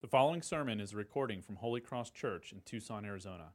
The 0.00 0.06
following 0.06 0.42
sermon 0.42 0.78
is 0.80 0.92
a 0.92 0.96
recording 0.96 1.42
from 1.42 1.56
Holy 1.56 1.80
Cross 1.80 2.10
Church 2.10 2.52
in 2.52 2.60
Tucson, 2.64 3.04
Arizona. 3.04 3.46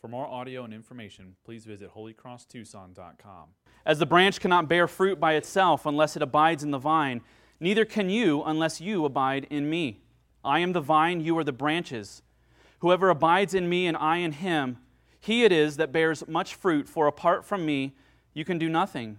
For 0.00 0.06
more 0.06 0.28
audio 0.28 0.62
and 0.62 0.72
information, 0.72 1.34
please 1.44 1.64
visit 1.64 1.92
holycrosstucson.com. 1.92 3.48
As 3.84 3.98
the 3.98 4.06
branch 4.06 4.38
cannot 4.38 4.68
bear 4.68 4.86
fruit 4.86 5.18
by 5.18 5.32
itself 5.32 5.86
unless 5.86 6.14
it 6.14 6.22
abides 6.22 6.62
in 6.62 6.70
the 6.70 6.78
vine, 6.78 7.22
neither 7.58 7.84
can 7.84 8.10
you 8.10 8.44
unless 8.44 8.80
you 8.80 9.04
abide 9.04 9.48
in 9.50 9.68
me. 9.68 9.98
I 10.44 10.60
am 10.60 10.72
the 10.72 10.80
vine, 10.80 11.20
you 11.20 11.36
are 11.36 11.42
the 11.42 11.50
branches. 11.50 12.22
Whoever 12.78 13.10
abides 13.10 13.52
in 13.52 13.68
me 13.68 13.88
and 13.88 13.96
I 13.96 14.18
in 14.18 14.30
him, 14.30 14.78
he 15.18 15.42
it 15.42 15.50
is 15.50 15.78
that 15.78 15.90
bears 15.90 16.22
much 16.28 16.54
fruit, 16.54 16.88
for 16.88 17.08
apart 17.08 17.44
from 17.44 17.66
me, 17.66 17.96
you 18.34 18.44
can 18.44 18.56
do 18.56 18.68
nothing. 18.68 19.18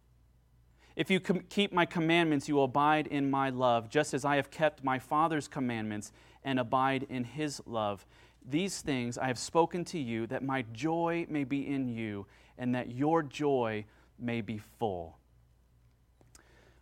If 0.95 1.09
you 1.09 1.19
com- 1.19 1.43
keep 1.49 1.71
my 1.71 1.85
commandments, 1.85 2.49
you 2.49 2.55
will 2.55 2.65
abide 2.65 3.07
in 3.07 3.29
my 3.29 3.49
love, 3.49 3.89
just 3.89 4.13
as 4.13 4.25
I 4.25 4.35
have 4.35 4.51
kept 4.51 4.83
my 4.83 4.99
Father's 4.99 5.47
commandments 5.47 6.11
and 6.43 6.59
abide 6.59 7.03
in 7.09 7.23
his 7.23 7.61
love. 7.65 8.05
These 8.47 8.81
things 8.81 9.17
I 9.17 9.27
have 9.27 9.39
spoken 9.39 9.85
to 9.85 9.99
you, 9.99 10.27
that 10.27 10.43
my 10.43 10.63
joy 10.73 11.25
may 11.29 11.43
be 11.43 11.67
in 11.67 11.87
you, 11.87 12.25
and 12.57 12.75
that 12.75 12.91
your 12.91 13.23
joy 13.23 13.85
may 14.19 14.41
be 14.41 14.57
full. 14.57 15.17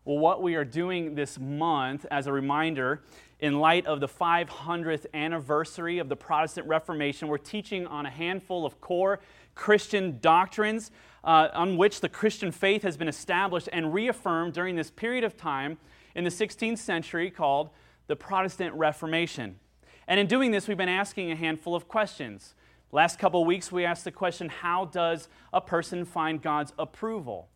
Well, 0.05 0.17
what 0.17 0.41
we 0.41 0.55
are 0.55 0.65
doing 0.65 1.13
this 1.13 1.37
month, 1.37 2.05
as 2.09 2.25
a 2.25 2.33
reminder, 2.33 3.03
in 3.39 3.59
light 3.59 3.85
of 3.85 3.99
the 3.99 4.07
500th 4.07 5.05
anniversary 5.13 5.99
of 5.99 6.09
the 6.09 6.15
Protestant 6.15 6.67
Reformation, 6.67 7.27
we're 7.27 7.37
teaching 7.37 7.85
on 7.85 8.05
a 8.05 8.09
handful 8.09 8.65
of 8.65 8.81
core 8.81 9.19
Christian 9.55 10.17
doctrines 10.19 10.89
uh, 11.23 11.49
on 11.53 11.77
which 11.77 12.01
the 12.01 12.09
Christian 12.09 12.51
faith 12.51 12.83
has 12.83 12.97
been 12.97 13.07
established 13.07 13.69
and 13.71 13.93
reaffirmed 13.93 14.53
during 14.53 14.75
this 14.75 14.91
period 14.91 15.23
of 15.23 15.37
time 15.37 15.77
in 16.15 16.23
the 16.23 16.29
16th 16.29 16.77
century 16.77 17.29
called 17.29 17.69
the 18.07 18.15
Protestant 18.15 18.73
Reformation. 18.75 19.59
And 20.07 20.19
in 20.19 20.27
doing 20.27 20.51
this, 20.51 20.67
we've 20.67 20.77
been 20.77 20.89
asking 20.89 21.31
a 21.31 21.35
handful 21.35 21.75
of 21.75 21.87
questions. 21.87 22.55
Last 22.91 23.19
couple 23.19 23.45
weeks, 23.45 23.71
we 23.71 23.85
asked 23.85 24.03
the 24.03 24.11
question 24.11 24.49
how 24.49 24.85
does 24.85 25.27
a 25.53 25.61
person 25.61 26.05
find 26.05 26.41
God's 26.41 26.73
approval? 26.79 27.49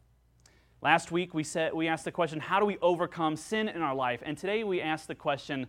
Last 0.82 1.12
week, 1.12 1.34
we, 1.34 1.44
said, 1.44 1.74
we 1.74 1.88
asked 1.88 2.06
the 2.06 2.12
question 2.12 2.40
how 2.40 2.60
do 2.60 2.66
we 2.66 2.78
overcome 2.82 3.36
sin 3.36 3.68
in 3.68 3.82
our 3.82 3.96
life? 3.96 4.22
And 4.24 4.38
today, 4.38 4.64
we 4.64 4.82
ask 4.82 5.08
the 5.08 5.16
question 5.16 5.68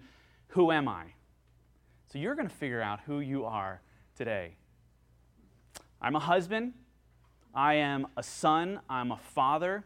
who 0.49 0.71
am 0.71 0.87
I? 0.87 1.15
So 2.13 2.19
you're 2.19 2.35
going 2.35 2.49
to 2.49 2.55
figure 2.55 2.83
out 2.83 3.01
who 3.07 3.21
you 3.21 3.45
are 3.45 3.81
today. 4.17 4.57
I'm 6.01 6.15
a 6.15 6.21
husband. 6.21 6.75
I 7.55 7.75
am 7.75 8.07
a 8.17 8.23
son, 8.23 8.81
I'm 8.89 9.13
a 9.13 9.17
father, 9.17 9.85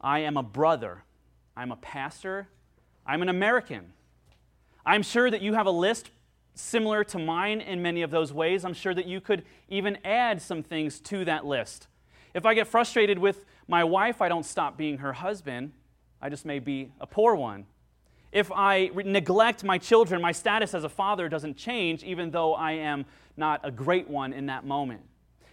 I 0.00 0.20
am 0.20 0.36
a 0.36 0.42
brother, 0.42 1.04
I'm 1.56 1.70
a 1.70 1.76
pastor, 1.76 2.48
I'm 3.06 3.22
an 3.22 3.28
American. 3.28 3.92
I'm 4.84 5.02
sure 5.02 5.30
that 5.30 5.42
you 5.42 5.54
have 5.54 5.66
a 5.66 5.70
list 5.70 6.10
similar 6.54 7.04
to 7.04 7.18
mine 7.18 7.60
in 7.60 7.82
many 7.82 8.02
of 8.02 8.10
those 8.10 8.32
ways. 8.32 8.64
I'm 8.64 8.74
sure 8.74 8.94
that 8.94 9.06
you 9.06 9.20
could 9.20 9.44
even 9.68 9.98
add 10.04 10.42
some 10.42 10.62
things 10.62 11.00
to 11.00 11.24
that 11.24 11.46
list. 11.46 11.86
If 12.34 12.46
I 12.46 12.54
get 12.54 12.66
frustrated 12.66 13.18
with 13.18 13.44
my 13.68 13.84
wife, 13.84 14.20
I 14.20 14.28
don't 14.28 14.44
stop 14.44 14.76
being 14.76 14.98
her 14.98 15.12
husband. 15.12 15.72
I 16.20 16.28
just 16.28 16.44
may 16.44 16.58
be 16.58 16.92
a 17.00 17.06
poor 17.06 17.34
one. 17.34 17.66
If 18.32 18.52
I 18.52 18.90
re- 18.94 19.04
neglect 19.04 19.64
my 19.64 19.78
children, 19.78 20.20
my 20.20 20.32
status 20.32 20.74
as 20.74 20.84
a 20.84 20.88
father 20.88 21.28
doesn't 21.28 21.56
change, 21.56 22.04
even 22.04 22.30
though 22.30 22.54
I 22.54 22.72
am 22.72 23.06
not 23.36 23.60
a 23.64 23.70
great 23.70 24.08
one 24.08 24.32
in 24.32 24.46
that 24.46 24.64
moment. 24.64 25.02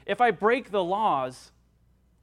If 0.08 0.22
I 0.22 0.32
break 0.32 0.72
the 0.72 0.84
laws, 0.84 1.52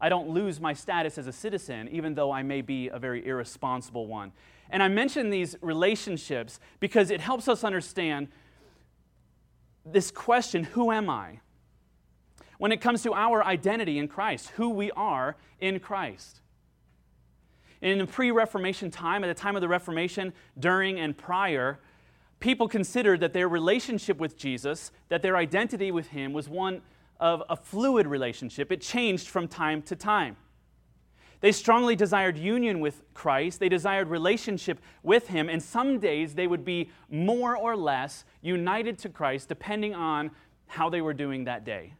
I 0.00 0.08
don't 0.08 0.30
lose 0.30 0.58
my 0.58 0.72
status 0.72 1.18
as 1.18 1.26
a 1.26 1.32
citizen, 1.32 1.88
even 1.92 2.14
though 2.14 2.32
I 2.32 2.42
may 2.42 2.62
be 2.62 2.88
a 2.88 2.98
very 2.98 3.24
irresponsible 3.24 4.06
one. 4.06 4.32
And 4.70 4.82
I 4.82 4.88
mention 4.88 5.28
these 5.28 5.54
relationships 5.60 6.58
because 6.80 7.10
it 7.10 7.20
helps 7.20 7.46
us 7.46 7.62
understand 7.62 8.28
this 9.84 10.10
question 10.10 10.64
who 10.64 10.90
am 10.90 11.10
I? 11.10 11.40
When 12.56 12.72
it 12.72 12.80
comes 12.80 13.02
to 13.02 13.12
our 13.12 13.44
identity 13.44 13.98
in 13.98 14.08
Christ, 14.08 14.48
who 14.56 14.70
we 14.70 14.90
are 14.92 15.36
in 15.60 15.78
Christ. 15.78 16.40
In 17.82 17.98
the 17.98 18.06
pre 18.06 18.30
Reformation 18.30 18.90
time, 18.90 19.22
at 19.24 19.26
the 19.26 19.38
time 19.38 19.56
of 19.56 19.60
the 19.60 19.68
Reformation, 19.68 20.32
during 20.58 20.98
and 20.98 21.16
prior, 21.16 21.80
people 22.40 22.66
considered 22.66 23.20
that 23.20 23.34
their 23.34 23.48
relationship 23.48 24.16
with 24.16 24.38
Jesus, 24.38 24.90
that 25.10 25.20
their 25.20 25.36
identity 25.36 25.90
with 25.90 26.08
Him 26.08 26.32
was 26.32 26.48
one 26.48 26.80
of 27.20 27.42
a 27.48 27.56
fluid 27.56 28.06
relationship. 28.06 28.72
It 28.72 28.80
changed 28.80 29.28
from 29.28 29.48
time 29.48 29.82
to 29.82 29.96
time. 29.96 30.36
They 31.40 31.52
strongly 31.52 31.94
desired 31.94 32.38
union 32.38 32.80
with 32.80 33.02
Christ. 33.12 33.60
They 33.60 33.68
desired 33.68 34.08
relationship 34.08 34.80
with 35.02 35.28
Him. 35.28 35.48
And 35.50 35.62
some 35.62 35.98
days 35.98 36.34
they 36.34 36.46
would 36.46 36.64
be 36.64 36.90
more 37.10 37.56
or 37.56 37.76
less 37.76 38.24
united 38.40 38.98
to 39.00 39.08
Christ 39.10 39.48
depending 39.48 39.94
on 39.94 40.30
how 40.66 40.88
they 40.88 41.02
were 41.02 41.12
doing 41.12 41.44
that 41.44 41.64
day. 41.64 41.92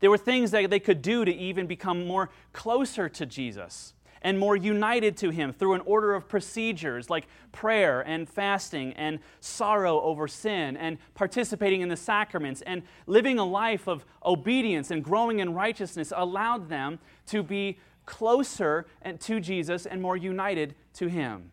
There 0.00 0.10
were 0.10 0.18
things 0.18 0.50
that 0.52 0.70
they 0.70 0.80
could 0.80 1.02
do 1.02 1.24
to 1.24 1.34
even 1.34 1.66
become 1.66 2.06
more 2.06 2.30
closer 2.52 3.08
to 3.08 3.26
Jesus 3.26 3.94
and 4.22 4.38
more 4.38 4.56
united 4.56 5.16
to 5.18 5.30
Him 5.30 5.52
through 5.52 5.74
an 5.74 5.80
order 5.82 6.14
of 6.14 6.28
procedures 6.28 7.10
like 7.10 7.26
prayer 7.52 8.00
and 8.00 8.28
fasting 8.28 8.92
and 8.94 9.18
sorrow 9.40 10.00
over 10.00 10.28
sin 10.28 10.76
and 10.76 10.98
participating 11.14 11.80
in 11.80 11.88
the 11.88 11.96
sacraments 11.96 12.62
and 12.62 12.82
living 13.06 13.38
a 13.38 13.44
life 13.44 13.88
of 13.88 14.04
obedience 14.24 14.90
and 14.90 15.04
growing 15.04 15.38
in 15.38 15.54
righteousness 15.54 16.12
allowed 16.16 16.68
them 16.68 16.98
to 17.26 17.42
be 17.42 17.78
closer 18.06 18.86
to 19.20 19.40
Jesus 19.40 19.86
and 19.86 20.00
more 20.00 20.16
united 20.16 20.74
to 20.94 21.08
Him. 21.08 21.50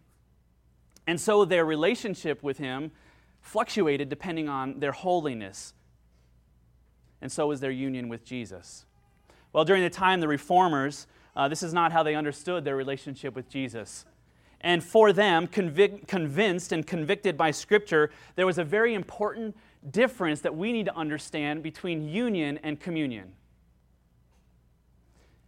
And 1.07 1.19
so 1.19 1.45
their 1.45 1.65
relationship 1.65 2.41
with 2.41 2.57
Him 2.57 2.91
fluctuated 3.41 4.09
depending 4.09 4.49
on 4.49 4.79
their 4.79 4.91
holiness. 4.91 5.73
And 7.21 7.31
so 7.31 7.47
was 7.47 7.59
their 7.59 7.71
union 7.71 8.09
with 8.09 8.25
Jesus. 8.25 8.85
Well, 9.53 9.65
during 9.65 9.83
the 9.83 9.89
time, 9.89 10.19
the 10.19 10.27
reformers 10.27 11.07
uh, 11.35 11.47
this 11.47 11.63
is 11.63 11.73
not 11.73 11.91
how 11.91 12.03
they 12.03 12.15
understood 12.15 12.63
their 12.63 12.75
relationship 12.75 13.35
with 13.35 13.49
Jesus. 13.49 14.05
And 14.61 14.83
for 14.83 15.13
them, 15.13 15.47
convic- 15.47 16.07
convinced 16.07 16.71
and 16.71 16.87
convicted 16.87 17.37
by 17.37 17.51
Scripture, 17.51 18.09
there 18.35 18.45
was 18.45 18.57
a 18.57 18.63
very 18.63 18.93
important 18.93 19.55
difference 19.91 20.41
that 20.41 20.55
we 20.55 20.71
need 20.71 20.85
to 20.85 20.95
understand 20.95 21.61
between 21.61 22.07
union 22.07 22.59
and 22.63 22.79
communion. 22.79 23.33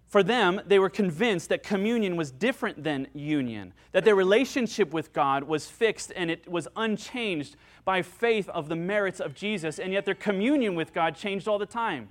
For 0.07 0.23
them, 0.23 0.61
they 0.65 0.79
were 0.79 0.89
convinced 0.89 1.49
that 1.49 1.63
communion 1.63 2.15
was 2.15 2.31
different 2.31 2.83
than 2.83 3.07
union, 3.13 3.73
that 3.91 4.05
their 4.05 4.15
relationship 4.15 4.93
with 4.93 5.11
God 5.11 5.43
was 5.43 5.67
fixed 5.67 6.13
and 6.15 6.31
it 6.31 6.47
was 6.49 6.67
unchanged 6.77 7.57
by 7.83 8.01
faith 8.01 8.47
of 8.49 8.69
the 8.69 8.75
merits 8.75 9.19
of 9.19 9.33
Jesus, 9.33 9.79
and 9.79 9.91
yet 9.91 10.05
their 10.05 10.15
communion 10.15 10.75
with 10.75 10.93
God 10.93 11.15
changed 11.15 11.47
all 11.47 11.59
the 11.59 11.65
time. 11.65 12.09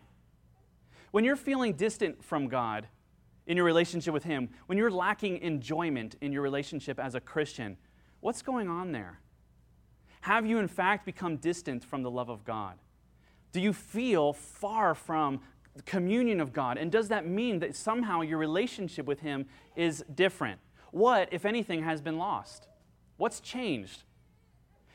When 1.10 1.24
you're 1.24 1.36
feeling 1.36 1.72
distant 1.72 2.22
from 2.22 2.48
God, 2.48 2.88
in 3.46 3.56
your 3.56 3.66
relationship 3.66 4.12
with 4.12 4.24
Him, 4.24 4.48
when 4.66 4.76
you're 4.76 4.90
lacking 4.90 5.38
enjoyment 5.38 6.16
in 6.20 6.32
your 6.32 6.42
relationship 6.42 6.98
as 6.98 7.14
a 7.14 7.20
Christian, 7.20 7.76
what's 8.20 8.42
going 8.42 8.68
on 8.68 8.92
there? 8.92 9.20
Have 10.22 10.46
you, 10.46 10.58
in 10.58 10.68
fact, 10.68 11.06
become 11.06 11.36
distant 11.36 11.84
from 11.84 12.02
the 12.02 12.10
love 12.10 12.28
of 12.28 12.44
God? 12.44 12.78
Do 13.52 13.60
you 13.60 13.72
feel 13.72 14.32
far 14.32 14.94
from 14.94 15.40
the 15.76 15.82
communion 15.82 16.40
of 16.40 16.52
God? 16.52 16.78
And 16.78 16.90
does 16.90 17.08
that 17.08 17.26
mean 17.26 17.60
that 17.60 17.76
somehow 17.76 18.22
your 18.22 18.38
relationship 18.38 19.06
with 19.06 19.20
Him 19.20 19.46
is 19.76 20.04
different? 20.12 20.60
What, 20.90 21.28
if 21.30 21.44
anything, 21.44 21.84
has 21.84 22.00
been 22.00 22.18
lost? 22.18 22.66
What's 23.16 23.40
changed? 23.40 24.02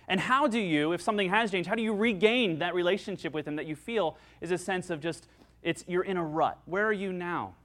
And 0.07 0.19
how 0.19 0.47
do 0.47 0.59
you, 0.59 0.91
if 0.91 1.01
something 1.01 1.29
has 1.29 1.51
changed, 1.51 1.69
how 1.69 1.75
do 1.75 1.83
you 1.83 1.93
regain 1.93 2.59
that 2.59 2.75
relationship 2.75 3.33
with 3.33 3.47
Him 3.47 3.55
that 3.55 3.65
you 3.65 3.75
feel 3.75 4.17
is 4.41 4.51
a 4.51 4.57
sense 4.57 4.89
of 4.89 4.99
just, 4.99 5.27
it's, 5.63 5.85
you're 5.87 6.03
in 6.03 6.17
a 6.17 6.23
rut? 6.23 6.59
Where 6.65 6.85
are 6.85 6.93
you 6.93 7.13
now? 7.13 7.55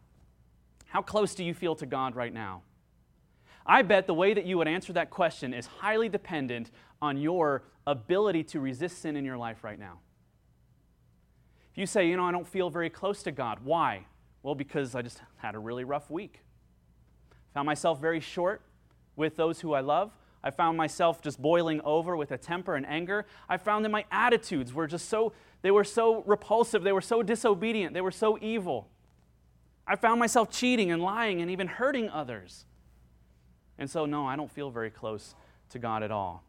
How 0.96 1.02
close 1.02 1.34
do 1.34 1.44
you 1.44 1.52
feel 1.52 1.74
to 1.74 1.84
God 1.84 2.16
right 2.16 2.32
now? 2.32 2.62
I 3.66 3.82
bet 3.82 4.06
the 4.06 4.14
way 4.14 4.32
that 4.32 4.46
you 4.46 4.56
would 4.56 4.66
answer 4.66 4.94
that 4.94 5.10
question 5.10 5.52
is 5.52 5.66
highly 5.66 6.08
dependent 6.08 6.70
on 7.02 7.18
your 7.18 7.64
ability 7.86 8.44
to 8.44 8.60
resist 8.60 9.02
sin 9.02 9.14
in 9.14 9.22
your 9.22 9.36
life 9.36 9.62
right 9.62 9.78
now. 9.78 9.98
If 11.70 11.76
you 11.76 11.84
say, 11.84 12.08
you 12.08 12.16
know, 12.16 12.24
I 12.24 12.32
don't 12.32 12.48
feel 12.48 12.70
very 12.70 12.88
close 12.88 13.22
to 13.24 13.30
God, 13.30 13.58
why? 13.62 14.06
Well, 14.42 14.54
because 14.54 14.94
I 14.94 15.02
just 15.02 15.20
had 15.36 15.54
a 15.54 15.58
really 15.58 15.84
rough 15.84 16.10
week. 16.10 16.40
Found 17.52 17.66
myself 17.66 18.00
very 18.00 18.20
short 18.20 18.62
with 19.16 19.36
those 19.36 19.60
who 19.60 19.74
I 19.74 19.80
love, 19.80 20.12
I 20.42 20.50
found 20.50 20.78
myself 20.78 21.20
just 21.20 21.42
boiling 21.42 21.82
over 21.82 22.16
with 22.16 22.30
a 22.30 22.38
temper 22.38 22.74
and 22.74 22.86
anger. 22.86 23.26
I 23.50 23.58
found 23.58 23.84
that 23.84 23.90
my 23.90 24.06
attitudes 24.10 24.72
were 24.72 24.86
just 24.86 25.10
so, 25.10 25.34
they 25.60 25.70
were 25.70 25.84
so 25.84 26.22
repulsive. 26.22 26.84
They 26.84 26.92
were 26.92 27.02
so 27.02 27.22
disobedient. 27.22 27.92
They 27.92 28.00
were 28.00 28.10
so 28.10 28.38
evil. 28.40 28.88
I 29.86 29.96
found 29.96 30.18
myself 30.18 30.50
cheating 30.50 30.90
and 30.90 31.02
lying 31.02 31.40
and 31.40 31.50
even 31.50 31.66
hurting 31.66 32.08
others. 32.10 32.64
And 33.78 33.88
so, 33.88 34.06
no, 34.06 34.26
I 34.26 34.36
don't 34.36 34.50
feel 34.50 34.70
very 34.70 34.90
close 34.90 35.34
to 35.70 35.78
God 35.78 36.02
at 36.02 36.10
all. 36.10 36.42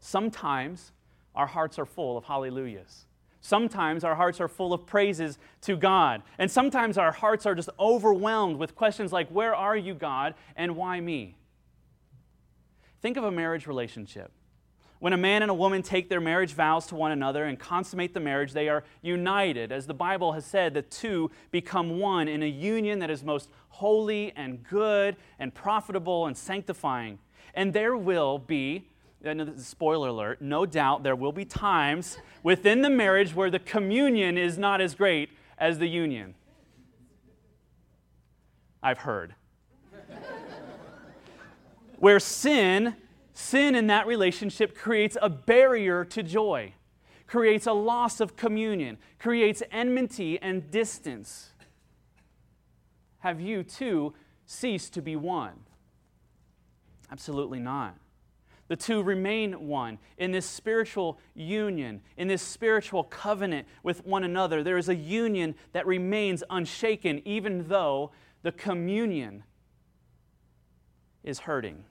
Sometimes 0.00 0.92
our 1.34 1.46
hearts 1.46 1.78
are 1.78 1.86
full 1.86 2.16
of 2.16 2.24
hallelujahs. 2.24 3.06
Sometimes 3.40 4.04
our 4.04 4.14
hearts 4.14 4.40
are 4.40 4.48
full 4.48 4.72
of 4.72 4.86
praises 4.86 5.38
to 5.62 5.76
God. 5.76 6.22
And 6.38 6.50
sometimes 6.50 6.96
our 6.96 7.12
hearts 7.12 7.44
are 7.44 7.54
just 7.54 7.68
overwhelmed 7.78 8.56
with 8.56 8.74
questions 8.74 9.12
like, 9.12 9.28
Where 9.28 9.54
are 9.54 9.76
you, 9.76 9.94
God, 9.94 10.34
and 10.56 10.76
why 10.76 11.00
me? 11.00 11.36
Think 13.02 13.18
of 13.18 13.24
a 13.24 13.30
marriage 13.30 13.66
relationship. 13.66 14.32
When 15.00 15.12
a 15.12 15.18
man 15.18 15.42
and 15.42 15.50
a 15.50 15.54
woman 15.54 15.82
take 15.82 16.08
their 16.08 16.20
marriage 16.20 16.52
vows 16.52 16.86
to 16.86 16.94
one 16.94 17.12
another 17.12 17.44
and 17.44 17.58
consummate 17.58 18.14
the 18.14 18.20
marriage, 18.20 18.52
they 18.52 18.68
are 18.68 18.84
united. 19.02 19.70
As 19.70 19.86
the 19.86 19.94
Bible 19.94 20.32
has 20.32 20.46
said, 20.46 20.72
the 20.72 20.82
two 20.82 21.30
become 21.50 21.98
one 21.98 22.28
in 22.28 22.42
a 22.42 22.48
union 22.48 23.00
that 23.00 23.10
is 23.10 23.22
most 23.22 23.50
holy 23.68 24.32
and 24.36 24.62
good 24.62 25.16
and 25.38 25.52
profitable 25.52 26.26
and 26.26 26.36
sanctifying. 26.36 27.18
And 27.54 27.72
there 27.72 27.96
will 27.96 28.38
be 28.38 28.88
spoiler 29.56 30.08
alert, 30.08 30.42
no 30.42 30.66
doubt 30.66 31.02
there 31.02 31.16
will 31.16 31.32
be 31.32 31.44
times 31.44 32.18
within 32.42 32.82
the 32.82 32.90
marriage 32.90 33.34
where 33.34 33.50
the 33.50 33.58
communion 33.58 34.36
is 34.36 34.58
not 34.58 34.80
as 34.80 34.94
great 34.94 35.30
as 35.58 35.78
the 35.78 35.86
union. 35.86 36.34
I've 38.82 38.98
heard. 38.98 39.34
where 41.98 42.20
sin, 42.20 42.96
sin 43.34 43.74
in 43.74 43.88
that 43.88 44.06
relationship 44.06 44.76
creates 44.76 45.16
a 45.20 45.28
barrier 45.28 46.04
to 46.06 46.22
joy, 46.22 46.72
creates 47.26 47.66
a 47.66 47.72
loss 47.72 48.20
of 48.20 48.36
communion, 48.36 48.96
creates 49.18 49.62
enmity 49.70 50.40
and 50.40 50.70
distance. 50.70 51.50
Have 53.18 53.40
you 53.40 53.62
too 53.62 54.14
ceased 54.46 54.94
to 54.94 55.02
be 55.02 55.16
one? 55.16 55.60
Absolutely 57.10 57.58
not. 57.58 57.96
The 58.68 58.76
two 58.76 59.02
remain 59.02 59.68
one 59.68 59.98
in 60.16 60.30
this 60.30 60.46
spiritual 60.46 61.18
union, 61.34 62.00
in 62.16 62.28
this 62.28 62.40
spiritual 62.40 63.04
covenant 63.04 63.66
with 63.82 64.06
one 64.06 64.24
another. 64.24 64.62
There 64.62 64.78
is 64.78 64.88
a 64.88 64.94
union 64.94 65.54
that 65.72 65.86
remains 65.86 66.42
unshaken, 66.48 67.20
even 67.24 67.68
though 67.68 68.12
the 68.42 68.52
communion 68.52 69.42
is 71.22 71.40
hurting. 71.40 71.84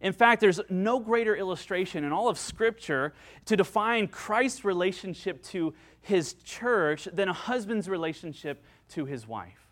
In 0.00 0.12
fact, 0.12 0.40
there's 0.40 0.60
no 0.68 1.00
greater 1.00 1.34
illustration 1.34 2.04
in 2.04 2.12
all 2.12 2.28
of 2.28 2.38
Scripture 2.38 3.14
to 3.46 3.56
define 3.56 4.08
Christ's 4.08 4.64
relationship 4.64 5.42
to 5.44 5.74
his 6.02 6.34
church 6.34 7.08
than 7.12 7.28
a 7.28 7.32
husband's 7.32 7.88
relationship 7.88 8.62
to 8.90 9.06
his 9.06 9.26
wife. 9.26 9.66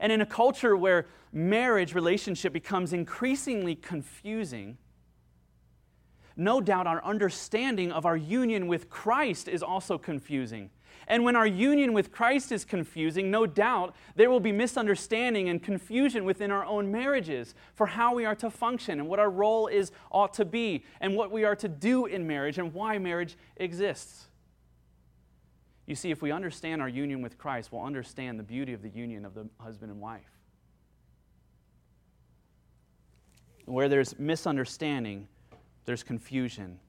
And 0.00 0.12
in 0.12 0.20
a 0.20 0.26
culture 0.26 0.76
where 0.76 1.06
marriage 1.32 1.94
relationship 1.94 2.52
becomes 2.52 2.92
increasingly 2.92 3.76
confusing, 3.76 4.76
no 6.36 6.60
doubt 6.60 6.86
our 6.86 7.02
understanding 7.04 7.92
of 7.92 8.04
our 8.04 8.16
union 8.16 8.66
with 8.66 8.90
Christ 8.90 9.48
is 9.48 9.62
also 9.62 9.96
confusing. 9.96 10.70
And 11.08 11.22
when 11.22 11.36
our 11.36 11.46
union 11.46 11.92
with 11.92 12.10
Christ 12.10 12.50
is 12.50 12.64
confusing, 12.64 13.30
no 13.30 13.46
doubt 13.46 13.94
there 14.16 14.28
will 14.28 14.40
be 14.40 14.50
misunderstanding 14.50 15.48
and 15.48 15.62
confusion 15.62 16.24
within 16.24 16.50
our 16.50 16.64
own 16.64 16.90
marriages 16.90 17.54
for 17.74 17.86
how 17.86 18.14
we 18.14 18.24
are 18.24 18.34
to 18.36 18.50
function 18.50 18.98
and 18.98 19.08
what 19.08 19.20
our 19.20 19.30
role 19.30 19.68
is 19.68 19.92
ought 20.10 20.34
to 20.34 20.44
be 20.44 20.84
and 21.00 21.14
what 21.14 21.30
we 21.30 21.44
are 21.44 21.54
to 21.56 21.68
do 21.68 22.06
in 22.06 22.26
marriage 22.26 22.58
and 22.58 22.74
why 22.74 22.98
marriage 22.98 23.36
exists. 23.56 24.26
You 25.86 25.94
see, 25.94 26.10
if 26.10 26.20
we 26.20 26.32
understand 26.32 26.82
our 26.82 26.88
union 26.88 27.22
with 27.22 27.38
Christ, 27.38 27.70
we'll 27.70 27.82
understand 27.82 28.40
the 28.40 28.44
beauty 28.44 28.72
of 28.72 28.82
the 28.82 28.88
union 28.88 29.24
of 29.24 29.34
the 29.34 29.48
husband 29.60 29.92
and 29.92 30.00
wife. 30.00 30.22
Where 33.66 33.88
there's 33.88 34.18
misunderstanding, 34.18 35.28
there's 35.84 36.02
confusion. 36.02 36.80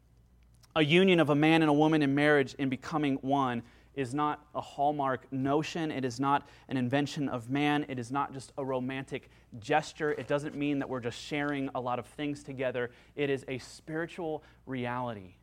A 0.76 0.84
union 0.84 1.20
of 1.20 1.30
a 1.30 1.36
man 1.36 1.62
and 1.62 1.70
a 1.70 1.74
woman 1.74 2.02
in 2.02 2.16
marriage 2.16 2.56
in 2.56 2.70
becoming 2.70 3.16
one 3.22 3.62
is 3.98 4.14
not 4.14 4.46
a 4.56 4.62
hallmark 4.62 5.30
notion. 5.34 5.92
It 5.92 6.06
is 6.06 6.20
not 6.20 6.48
an 6.70 6.78
invention 6.78 7.28
of 7.28 7.50
man. 7.50 7.86
It 7.90 7.98
is 8.00 8.12
not 8.12 8.32
just 8.32 8.54
a 8.58 8.64
romantic 8.64 9.30
gesture. 9.60 10.12
It 10.12 10.28
doesn't 10.28 10.56
mean 10.56 10.80
that 10.80 10.88
we're 10.88 11.02
just 11.02 11.20
sharing 11.20 11.70
a 11.74 11.82
lot 11.82 11.98
of 11.98 12.06
things 12.06 12.44
together. 12.44 12.92
It 13.16 13.30
is 13.30 13.44
a 13.48 13.58
spiritual 13.58 14.44
reality. 14.68 15.34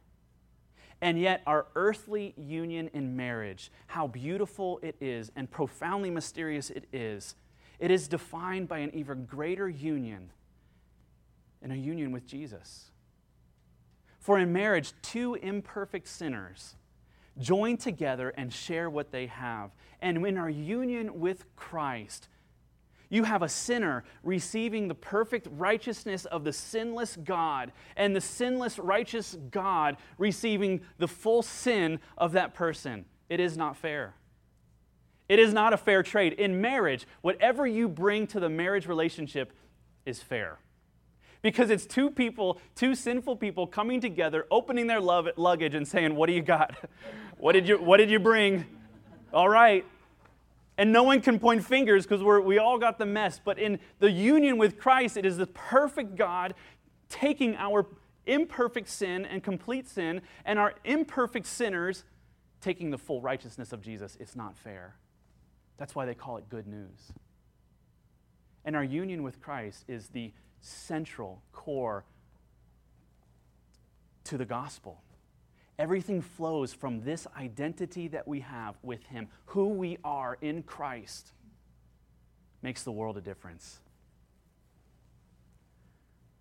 And 1.01 1.21
yet, 1.21 1.43
our 1.47 1.67
earthly 1.75 2.33
union 2.37 2.89
in 2.95 3.17
marriage, 3.17 3.73
how 3.89 4.06
beautiful 4.06 4.79
it 4.83 4.95
is 5.01 5.33
and 5.35 5.51
profoundly 5.51 6.09
mysterious 6.09 6.71
it 6.71 6.87
is, 6.93 7.35
it 7.81 7.91
is 7.91 8.06
defined 8.06 8.69
by 8.69 8.79
an 8.79 8.95
even 8.95 9.27
greater 9.27 9.69
union 9.69 10.31
and 11.61 11.73
a 11.73 11.77
union 11.77 12.12
with 12.12 12.25
Jesus. 12.27 12.93
For 14.21 14.39
in 14.39 14.53
marriage, 14.53 14.93
two 15.03 15.35
imperfect 15.35 16.06
sinners 16.06 16.77
join 17.39 17.77
together 17.77 18.31
and 18.37 18.53
share 18.53 18.89
what 18.89 19.11
they 19.11 19.27
have. 19.27 19.71
And 20.01 20.27
in 20.27 20.37
our 20.37 20.51
union 20.51 21.21
with 21.21 21.45
Christ, 21.57 22.29
you 23.11 23.25
have 23.25 23.43
a 23.43 23.49
sinner 23.49 24.05
receiving 24.23 24.89
the 24.89 24.95
perfect 24.95 25.47
righteousness 25.51 26.25
of 26.25 26.45
the 26.45 26.53
sinless 26.53 27.17
God, 27.17 27.73
and 27.97 28.15
the 28.15 28.21
sinless, 28.21 28.79
righteous 28.79 29.37
God 29.51 29.97
receiving 30.19 30.81
the 30.99 31.09
full 31.09 31.43
sin 31.43 32.01
of 32.19 32.33
that 32.33 32.55
person. 32.55 33.05
It 33.29 33.41
is 33.41 33.57
not 33.57 33.77
fair. 33.77 34.15
It 35.29 35.39
is 35.39 35.53
not 35.53 35.73
a 35.73 35.77
fair 35.77 36.03
trade. 36.03 36.35
In 36.35 36.61
marriage, 36.61 37.07
whatever 37.23 37.67
you 37.67 37.89
bring 37.89 38.27
to 38.29 38.41
the 38.41 38.49
marriage 38.49 38.87
relationship 38.87 39.53
is 40.05 40.23
fair 40.23 40.59
because 41.44 41.69
it's 41.69 41.85
two 41.85 42.11
people, 42.11 42.58
two 42.75 42.94
sinful 42.94 43.37
people 43.37 43.67
coming 43.67 44.00
together, 44.00 44.46
opening 44.50 44.87
their 44.87 44.99
love, 44.99 45.29
luggage 45.37 45.75
and 45.75 45.87
saying, 45.87 46.17
What 46.17 46.26
do 46.26 46.32
you 46.32 46.41
got? 46.41 46.75
what, 47.37 47.52
did 47.52 47.69
you, 47.69 47.76
what 47.76 47.99
did 47.99 48.08
you 48.08 48.19
bring? 48.19 48.64
All 49.31 49.49
right. 49.49 49.85
And 50.79 50.91
no 50.91 51.02
one 51.02 51.20
can 51.20 51.38
point 51.38 51.62
fingers 51.62 52.06
because 52.06 52.23
we 52.23 52.58
all 52.58 52.79
got 52.79 52.99
the 52.99 53.05
mess. 53.05 53.43
But 53.44 53.58
in 53.58 53.79
the 53.99 54.11
union 54.11 54.56
with 54.56 54.79
Christ, 54.79 55.19
it 55.19 55.26
is 55.26 55.37
the 55.37 55.46
perfect 55.46 56.17
God 56.17 56.55
taking 57.11 57.55
our 57.56 57.87
imperfect 58.25 58.88
sin 58.88 59.26
and 59.26 59.43
complete 59.43 59.87
sin 59.87 60.23
and 60.46 60.58
our 60.58 60.73
imperfect 60.82 61.46
sinners 61.46 62.05
taking 62.62 62.91
the 62.91 62.99
full 62.99 63.20
righteousness 63.20 63.70
of 63.75 63.82
Jesus. 63.82 64.17
It's 64.19 64.35
not 64.35 64.56
fair. 64.56 64.96
That's 65.77 65.94
why 65.94 66.06
they 66.06 66.15
call 66.15 66.39
it 66.39 66.48
good 66.48 66.67
news. 66.67 67.13
And 68.65 68.74
our 68.74 68.82
union 68.82 69.22
with 69.22 69.43
Christ 69.43 69.84
is 69.86 70.08
the 70.08 70.32
central 70.65 71.43
core 71.53 72.05
to 74.25 74.39
the 74.39 74.44
gospel. 74.44 75.03
Everything 75.79 76.23
flows 76.23 76.73
from 76.73 77.03
this 77.03 77.27
identity 77.37 78.09
that 78.09 78.27
we 78.27 78.41
have 78.41 78.77
with 78.83 79.05
Him. 79.06 79.29
Who 79.47 79.69
we 79.69 79.99
are 80.05 80.39
in 80.41 80.63
Christ 80.63 81.33
makes 82.63 82.83
the 82.83 82.93
world 82.93 83.19
a 83.19 83.21
difference. 83.21 83.81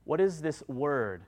What 0.06 0.22
is 0.22 0.42
this 0.42 0.64
word 0.68 1.24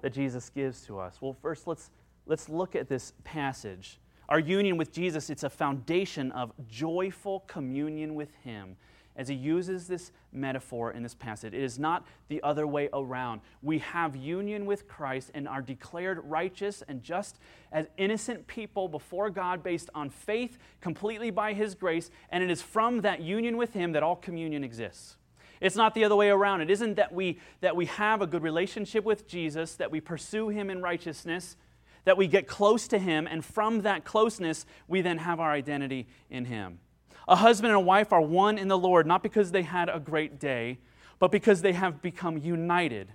that 0.00 0.12
Jesus 0.12 0.48
gives 0.50 0.84
to 0.86 0.98
us? 0.98 1.18
Well, 1.20 1.36
first 1.40 1.66
let's, 1.66 1.90
let's 2.26 2.48
look 2.48 2.74
at 2.74 2.88
this 2.88 3.12
passage. 3.22 4.00
Our 4.28 4.38
union 4.38 4.76
with 4.76 4.92
Jesus, 4.92 5.30
it's 5.30 5.42
a 5.44 5.50
foundation 5.50 6.32
of 6.32 6.52
joyful 6.66 7.40
communion 7.40 8.14
with 8.14 8.34
Him 8.42 8.76
as 9.16 9.28
he 9.28 9.34
uses 9.34 9.86
this 9.86 10.12
metaphor 10.32 10.92
in 10.92 11.02
this 11.02 11.14
passage. 11.14 11.54
It 11.54 11.62
is 11.62 11.78
not 11.78 12.06
the 12.28 12.42
other 12.42 12.66
way 12.66 12.88
around. 12.92 13.40
We 13.62 13.78
have 13.78 14.16
union 14.16 14.66
with 14.66 14.88
Christ 14.88 15.30
and 15.34 15.46
are 15.46 15.62
declared 15.62 16.20
righteous 16.24 16.82
and 16.88 17.02
just 17.02 17.38
as 17.70 17.86
innocent 17.96 18.46
people 18.46 18.88
before 18.88 19.30
God 19.30 19.62
based 19.62 19.90
on 19.94 20.10
faith, 20.10 20.58
completely 20.80 21.30
by 21.30 21.52
his 21.52 21.74
grace, 21.74 22.10
and 22.30 22.42
it 22.42 22.50
is 22.50 22.62
from 22.62 23.02
that 23.02 23.20
union 23.20 23.56
with 23.56 23.72
him 23.74 23.92
that 23.92 24.02
all 24.02 24.16
communion 24.16 24.64
exists. 24.64 25.16
It's 25.60 25.76
not 25.76 25.94
the 25.94 26.04
other 26.04 26.16
way 26.16 26.28
around. 26.28 26.60
It 26.60 26.70
isn't 26.70 26.96
that 26.96 27.12
we, 27.12 27.38
that 27.60 27.76
we 27.76 27.86
have 27.86 28.20
a 28.20 28.26
good 28.26 28.42
relationship 28.42 29.04
with 29.04 29.28
Jesus, 29.28 29.76
that 29.76 29.92
we 29.92 30.00
pursue 30.00 30.48
him 30.48 30.70
in 30.70 30.82
righteousness, 30.82 31.56
that 32.04 32.16
we 32.16 32.26
get 32.26 32.48
close 32.48 32.88
to 32.88 32.98
him, 32.98 33.28
and 33.28 33.44
from 33.44 33.82
that 33.82 34.04
closeness, 34.04 34.66
we 34.88 35.02
then 35.02 35.18
have 35.18 35.38
our 35.38 35.52
identity 35.52 36.08
in 36.30 36.46
him. 36.46 36.80
A 37.28 37.36
husband 37.36 37.72
and 37.72 37.76
a 37.76 37.84
wife 37.84 38.12
are 38.12 38.20
one 38.20 38.58
in 38.58 38.68
the 38.68 38.78
Lord, 38.78 39.06
not 39.06 39.22
because 39.22 39.52
they 39.52 39.62
had 39.62 39.88
a 39.88 40.00
great 40.00 40.38
day, 40.40 40.78
but 41.18 41.30
because 41.30 41.62
they 41.62 41.72
have 41.72 42.02
become 42.02 42.36
united 42.38 43.12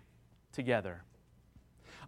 together. 0.52 1.04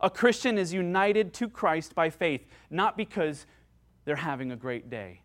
A 0.02 0.10
Christian 0.10 0.58
is 0.58 0.74
united 0.74 1.34
to 1.36 1.50
Christ 1.50 1.94
by 1.94 2.10
faith, 2.10 2.46
not 2.70 2.96
because 2.96 3.46
they're 4.06 4.16
having 4.16 4.52
a 4.52 4.56
great 4.56 4.90
day. 4.90 5.22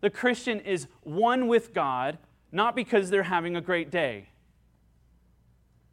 The 0.00 0.10
Christian 0.10 0.60
is 0.60 0.86
one 1.02 1.48
with 1.48 1.72
God, 1.72 2.18
not 2.50 2.76
because 2.76 3.08
they're 3.08 3.22
having 3.22 3.56
a 3.56 3.60
great 3.60 3.90
day. 3.90 4.28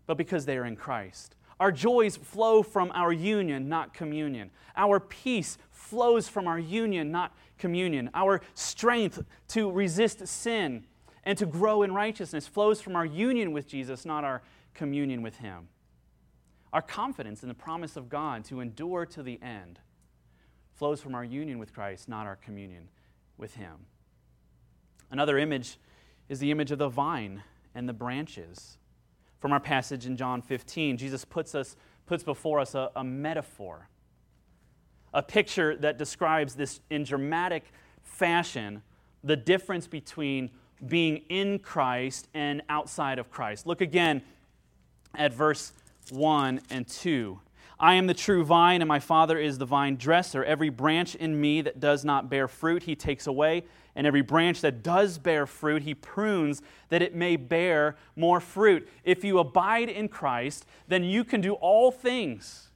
but 0.06 0.18
because 0.18 0.48
they 0.48 0.58
are 0.58 0.66
in 0.66 0.76
Christ. 0.76 1.36
Our 1.60 1.72
joys 1.72 2.18
flow 2.18 2.64
from 2.64 2.92
our 2.96 3.14
union, 3.14 3.70
not 3.70 3.94
communion. 3.94 4.50
Our 4.76 5.00
peace 5.00 5.60
flows 5.70 6.28
from 6.28 6.48
our 6.48 6.58
union, 6.58 7.12
not 7.12 7.32
communion. 7.60 8.10
Our 8.16 8.42
strength 8.56 9.24
to 9.50 9.72
resist 9.72 10.28
sin 10.28 10.86
and 11.24 11.38
to 11.38 11.46
grow 11.46 11.84
in 11.84 11.94
righteousness 11.94 12.48
flows 12.48 12.82
from 12.82 12.96
our 12.96 13.06
union 13.06 13.52
with 13.52 13.68
Jesus, 13.68 14.06
not 14.06 14.24
our 14.24 14.42
communion 14.74 15.22
with 15.22 15.38
Him. 15.38 15.68
Our 16.74 16.82
confidence 16.82 17.44
in 17.44 17.50
the 17.50 17.56
promise 17.56 17.96
of 17.96 18.10
God 18.10 18.46
to 18.46 18.62
endure 18.62 19.06
to 19.08 19.22
the 19.22 19.40
end 19.42 19.80
flows 20.74 21.02
from 21.02 21.14
our 21.14 21.24
union 21.24 21.60
with 21.60 21.74
Christ, 21.74 22.08
not 22.08 22.26
our 22.26 22.38
communion 22.38 22.90
with 23.38 23.56
Him. 23.56 23.86
Another 25.12 25.38
image 25.38 25.78
is 26.30 26.40
the 26.40 26.52
image 26.52 26.72
of 26.72 26.78
the 26.78 26.90
vine 26.90 27.44
and 27.76 27.90
the 27.90 27.94
branches. 27.94 28.78
From 29.40 29.52
our 29.52 29.60
passage 29.60 30.06
in 30.06 30.16
John 30.16 30.42
15, 30.42 30.98
Jesus 30.98 31.26
puts, 31.26 31.56
us, 31.56 31.76
puts 32.06 32.24
before 32.24 32.60
us 32.60 32.76
a, 32.76 32.92
a 32.96 33.04
metaphor, 33.04 33.90
a 35.14 35.24
picture 35.24 35.76
that 35.78 35.98
describes 35.98 36.56
this 36.56 36.80
in 36.90 37.04
dramatic 37.04 37.64
fashion 38.04 38.82
the 39.24 39.36
difference 39.36 39.88
between 39.88 40.50
being 40.88 41.18
in 41.30 41.60
Christ 41.60 42.28
and 42.34 42.62
outside 42.70 43.20
of 43.20 43.30
Christ. 43.30 43.68
Look 43.68 43.82
again 43.82 44.22
at 45.16 45.34
verse 45.34 45.74
1 46.12 46.62
and 46.70 46.88
2. 46.88 47.40
I 47.80 47.94
am 47.96 48.08
the 48.08 48.14
true 48.14 48.44
vine, 48.44 48.82
and 48.82 48.88
my 48.90 49.00
Father 49.00 49.38
is 49.38 49.58
the 49.58 49.66
vine 49.66 49.96
dresser. 49.96 50.44
Every 50.44 50.70
branch 50.70 51.16
in 51.16 51.40
me 51.40 51.62
that 51.62 51.80
does 51.80 52.04
not 52.04 52.30
bear 52.30 52.48
fruit, 52.48 52.84
he 52.84 52.96
takes 52.96 53.26
away, 53.26 53.64
and 53.96 54.06
every 54.06 54.22
branch 54.22 54.60
that 54.62 54.84
does 54.84 55.18
bear 55.18 55.46
fruit, 55.46 55.84
he 55.84 55.94
prunes 55.94 56.62
that 56.90 57.02
it 57.02 57.16
may 57.16 57.38
bear 57.38 57.96
more 58.18 58.42
fruit. 58.42 58.88
If 59.06 59.24
you 59.24 59.40
abide 59.40 59.88
in 59.88 60.10
Christ, 60.10 60.66
then 60.90 61.06
you 61.06 61.24
can 61.24 61.40
do 61.40 61.54
all 61.54 61.90
things. 61.90 62.69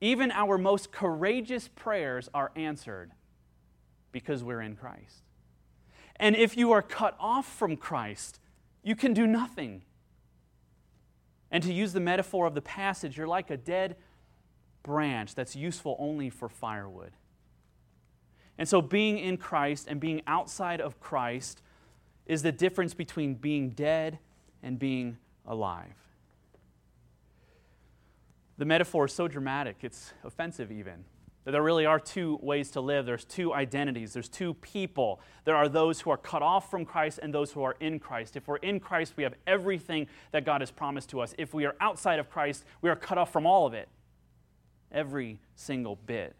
Even 0.00 0.30
our 0.30 0.56
most 0.56 0.92
courageous 0.92 1.68
prayers 1.68 2.28
are 2.32 2.52
answered 2.56 3.12
because 4.12 4.42
we're 4.42 4.62
in 4.62 4.76
Christ. 4.76 5.22
And 6.16 6.36
if 6.36 6.56
you 6.56 6.72
are 6.72 6.82
cut 6.82 7.16
off 7.18 7.46
from 7.46 7.76
Christ, 7.76 8.40
you 8.82 8.96
can 8.96 9.12
do 9.12 9.26
nothing. 9.26 9.82
And 11.50 11.62
to 11.62 11.72
use 11.72 11.92
the 11.92 12.00
metaphor 12.00 12.46
of 12.46 12.54
the 12.54 12.62
passage, 12.62 13.16
you're 13.16 13.26
like 13.26 13.50
a 13.50 13.56
dead 13.56 13.96
branch 14.82 15.34
that's 15.34 15.54
useful 15.54 15.96
only 15.98 16.30
for 16.30 16.48
firewood. 16.48 17.12
And 18.56 18.68
so, 18.68 18.82
being 18.82 19.18
in 19.18 19.38
Christ 19.38 19.86
and 19.88 19.98
being 19.98 20.22
outside 20.26 20.80
of 20.80 21.00
Christ 21.00 21.62
is 22.26 22.42
the 22.42 22.52
difference 22.52 22.94
between 22.94 23.34
being 23.34 23.70
dead 23.70 24.18
and 24.62 24.78
being 24.78 25.16
alive. 25.46 25.94
The 28.60 28.66
metaphor 28.66 29.06
is 29.06 29.14
so 29.14 29.26
dramatic, 29.26 29.78
it's 29.80 30.12
offensive 30.22 30.70
even. 30.70 31.06
That 31.44 31.52
there 31.52 31.62
really 31.62 31.86
are 31.86 31.98
two 31.98 32.38
ways 32.42 32.70
to 32.72 32.82
live. 32.82 33.06
There's 33.06 33.24
two 33.24 33.54
identities. 33.54 34.12
There's 34.12 34.28
two 34.28 34.52
people. 34.52 35.22
There 35.46 35.56
are 35.56 35.66
those 35.66 36.02
who 36.02 36.10
are 36.10 36.18
cut 36.18 36.42
off 36.42 36.70
from 36.70 36.84
Christ 36.84 37.20
and 37.22 37.32
those 37.32 37.52
who 37.52 37.62
are 37.62 37.74
in 37.80 37.98
Christ. 37.98 38.36
If 38.36 38.48
we're 38.48 38.56
in 38.56 38.78
Christ, 38.78 39.14
we 39.16 39.22
have 39.22 39.32
everything 39.46 40.08
that 40.32 40.44
God 40.44 40.60
has 40.60 40.70
promised 40.70 41.08
to 41.08 41.20
us. 41.20 41.34
If 41.38 41.54
we 41.54 41.64
are 41.64 41.74
outside 41.80 42.18
of 42.18 42.28
Christ, 42.28 42.66
we 42.82 42.90
are 42.90 42.96
cut 42.96 43.16
off 43.16 43.32
from 43.32 43.46
all 43.46 43.66
of 43.66 43.72
it. 43.72 43.88
Every 44.92 45.40
single 45.54 45.96
bit. 45.96 46.36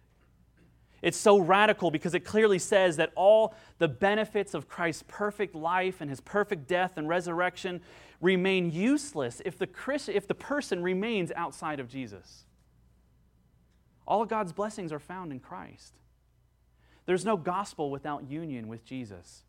It's 1.03 1.17
so 1.17 1.39
radical 1.39 1.91
because 1.91 2.15
it 2.15 2.21
clearly 2.21 2.59
says 2.59 2.97
that 2.97 3.13
all 3.15 3.55
the 3.79 3.89
benefits 3.89 4.53
of 4.53 4.69
Christ's 4.69 5.05
perfect 5.09 5.55
life 5.55 6.01
and 6.01 6.11
his 6.11 6.21
perfect 6.21 6.69
death 6.69 6.97
and 6.97 7.09
resurrection 7.09 7.81
remain 8.21 8.71
useless 8.71 9.41
if 9.45 9.57
the, 9.57 9.67
Christ, 9.67 10.11
if 10.11 10.27
the 10.27 10.35
person 10.35 10.83
remains 10.83 11.33
outside 11.35 11.81
of 11.81 11.89
Jesus. 11.89 12.45
All 14.07 14.23
of 14.23 14.29
God's 14.29 14.53
blessings 14.53 14.93
are 14.93 14.99
found 14.99 15.33
in 15.33 15.41
Christ. 15.41 15.95
There's 17.07 17.25
no 17.25 17.37
gospel 17.37 17.91
without 17.91 18.29
union 18.29 18.69
with 18.69 18.85
Jesus. 18.85 19.45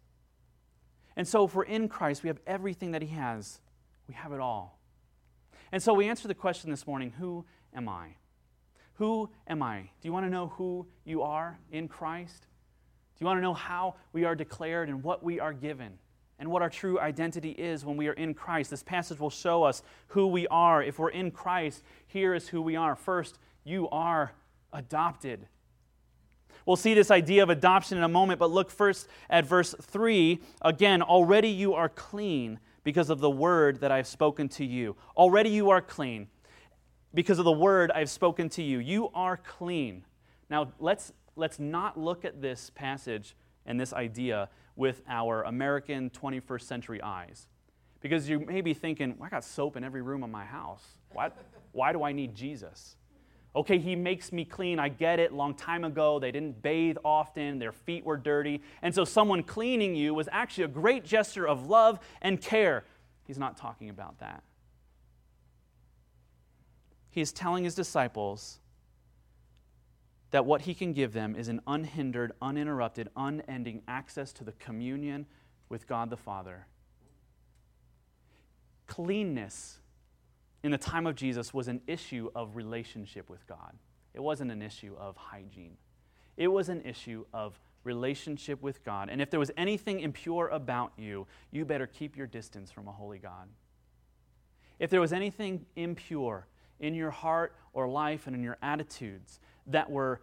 And 1.17 1.27
so, 1.27 1.45
if 1.45 1.53
we're 1.53 1.63
in 1.63 1.89
Christ, 1.89 2.23
we 2.23 2.27
have 2.27 2.39
everything 2.47 2.91
that 2.91 3.01
He 3.01 3.09
has. 3.09 3.59
We 4.07 4.13
have 4.13 4.31
it 4.31 4.39
all. 4.39 4.79
And 5.71 5.83
so, 5.83 5.93
we 5.93 6.07
answer 6.07 6.27
the 6.27 6.33
question 6.33 6.69
this 6.69 6.87
morning 6.87 7.11
Who 7.19 7.45
am 7.73 7.89
I? 7.89 8.15
Who 9.01 9.31
am 9.47 9.63
I? 9.63 9.79
Do 9.79 10.07
you 10.07 10.13
want 10.13 10.27
to 10.27 10.29
know 10.29 10.49
who 10.49 10.85
you 11.05 11.23
are 11.23 11.57
in 11.71 11.87
Christ? 11.87 12.41
Do 12.41 13.17
you 13.23 13.25
want 13.25 13.39
to 13.39 13.41
know 13.41 13.55
how 13.55 13.95
we 14.13 14.25
are 14.25 14.35
declared 14.35 14.89
and 14.89 15.01
what 15.01 15.23
we 15.23 15.39
are 15.39 15.53
given? 15.53 15.93
And 16.37 16.51
what 16.51 16.61
our 16.61 16.69
true 16.69 16.99
identity 16.99 17.49
is 17.49 17.83
when 17.83 17.97
we 17.97 18.09
are 18.09 18.13
in 18.13 18.35
Christ. 18.35 18.69
This 18.69 18.83
passage 18.83 19.19
will 19.19 19.31
show 19.31 19.63
us 19.63 19.81
who 20.09 20.27
we 20.27 20.45
are. 20.49 20.83
If 20.83 20.99
we're 20.99 21.09
in 21.09 21.31
Christ, 21.31 21.81
here 22.05 22.35
is 22.35 22.49
who 22.49 22.61
we 22.61 22.75
are. 22.75 22.95
First, 22.95 23.39
you 23.63 23.89
are 23.89 24.33
adopted. 24.71 25.47
We'll 26.67 26.75
see 26.75 26.93
this 26.93 27.09
idea 27.09 27.41
of 27.41 27.49
adoption 27.49 27.97
in 27.97 28.03
a 28.03 28.07
moment, 28.07 28.37
but 28.37 28.51
look 28.51 28.69
first 28.69 29.07
at 29.31 29.47
verse 29.47 29.73
3. 29.81 30.39
Again, 30.61 31.01
already 31.01 31.49
you 31.49 31.73
are 31.73 31.89
clean 31.89 32.59
because 32.83 33.09
of 33.09 33.19
the 33.19 33.31
word 33.31 33.79
that 33.79 33.91
I've 33.91 34.05
spoken 34.05 34.47
to 34.49 34.63
you. 34.63 34.95
Already 35.17 35.49
you 35.49 35.71
are 35.71 35.81
clean 35.81 36.27
because 37.13 37.39
of 37.39 37.45
the 37.45 37.51
word 37.51 37.91
I've 37.91 38.09
spoken 38.09 38.49
to 38.49 38.63
you. 38.63 38.79
You 38.79 39.09
are 39.13 39.37
clean. 39.37 40.03
Now, 40.49 40.71
let's, 40.79 41.13
let's 41.35 41.59
not 41.59 41.99
look 41.99 42.25
at 42.25 42.41
this 42.41 42.71
passage 42.73 43.35
and 43.65 43.79
this 43.79 43.93
idea 43.93 44.49
with 44.75 45.01
our 45.07 45.43
American 45.43 46.09
21st 46.09 46.61
century 46.61 47.01
eyes. 47.01 47.47
Because 47.99 48.27
you 48.27 48.39
may 48.39 48.61
be 48.61 48.73
thinking, 48.73 49.15
well, 49.17 49.27
I 49.27 49.29
got 49.29 49.43
soap 49.43 49.77
in 49.77 49.83
every 49.83 50.01
room 50.01 50.23
of 50.23 50.29
my 50.29 50.45
house. 50.45 50.83
Why, 51.13 51.29
why 51.71 51.93
do 51.93 52.03
I 52.03 52.11
need 52.11 52.33
Jesus? 52.33 52.95
Okay, 53.55 53.77
he 53.77 53.95
makes 53.95 54.31
me 54.31 54.45
clean. 54.45 54.79
I 54.79 54.87
get 54.87 55.19
it. 55.19 55.33
Long 55.33 55.53
time 55.53 55.83
ago, 55.83 56.19
they 56.19 56.31
didn't 56.31 56.61
bathe 56.61 56.97
often, 57.03 57.59
their 57.59 57.73
feet 57.73 58.05
were 58.05 58.15
dirty. 58.15 58.61
And 58.81 58.95
so, 58.95 59.03
someone 59.03 59.43
cleaning 59.43 59.93
you 59.93 60.13
was 60.13 60.29
actually 60.31 60.63
a 60.63 60.69
great 60.69 61.03
gesture 61.03 61.47
of 61.47 61.67
love 61.67 61.99
and 62.21 62.39
care. 62.41 62.85
He's 63.27 63.37
not 63.37 63.57
talking 63.57 63.89
about 63.89 64.19
that. 64.19 64.41
He 67.11 67.21
is 67.21 67.31
telling 67.31 67.65
his 67.65 67.75
disciples 67.75 68.59
that 70.31 70.45
what 70.45 70.61
he 70.61 70.73
can 70.73 70.93
give 70.93 71.11
them 71.11 71.35
is 71.35 71.49
an 71.49 71.61
unhindered, 71.67 72.31
uninterrupted, 72.41 73.09
unending 73.17 73.83
access 73.87 74.31
to 74.33 74.45
the 74.45 74.53
communion 74.53 75.25
with 75.67 75.87
God 75.87 76.09
the 76.09 76.17
Father. 76.17 76.67
Cleanness 78.87 79.79
in 80.63 80.71
the 80.71 80.77
time 80.77 81.05
of 81.05 81.15
Jesus 81.15 81.53
was 81.53 81.67
an 81.67 81.81
issue 81.85 82.29
of 82.33 82.55
relationship 82.55 83.29
with 83.29 83.45
God. 83.45 83.73
It 84.13 84.21
wasn't 84.21 84.51
an 84.51 84.61
issue 84.61 84.95
of 84.97 85.17
hygiene. 85.17 85.77
It 86.37 86.47
was 86.47 86.69
an 86.69 86.81
issue 86.81 87.25
of 87.33 87.59
relationship 87.83 88.61
with 88.61 88.83
God. 88.85 89.09
And 89.09 89.21
if 89.21 89.29
there 89.29 89.39
was 89.39 89.51
anything 89.57 89.99
impure 89.99 90.47
about 90.47 90.93
you, 90.97 91.27
you 91.51 91.65
better 91.65 91.87
keep 91.87 92.15
your 92.15 92.27
distance 92.27 92.71
from 92.71 92.87
a 92.87 92.91
holy 92.91 93.19
God. 93.19 93.49
If 94.79 94.89
there 94.89 95.01
was 95.01 95.13
anything 95.13 95.65
impure 95.75 96.47
in 96.81 96.93
your 96.93 97.11
heart 97.11 97.55
or 97.71 97.87
life 97.87 98.27
and 98.27 98.35
in 98.35 98.43
your 98.43 98.57
attitudes 98.61 99.39
that 99.67 99.89
were 99.89 100.21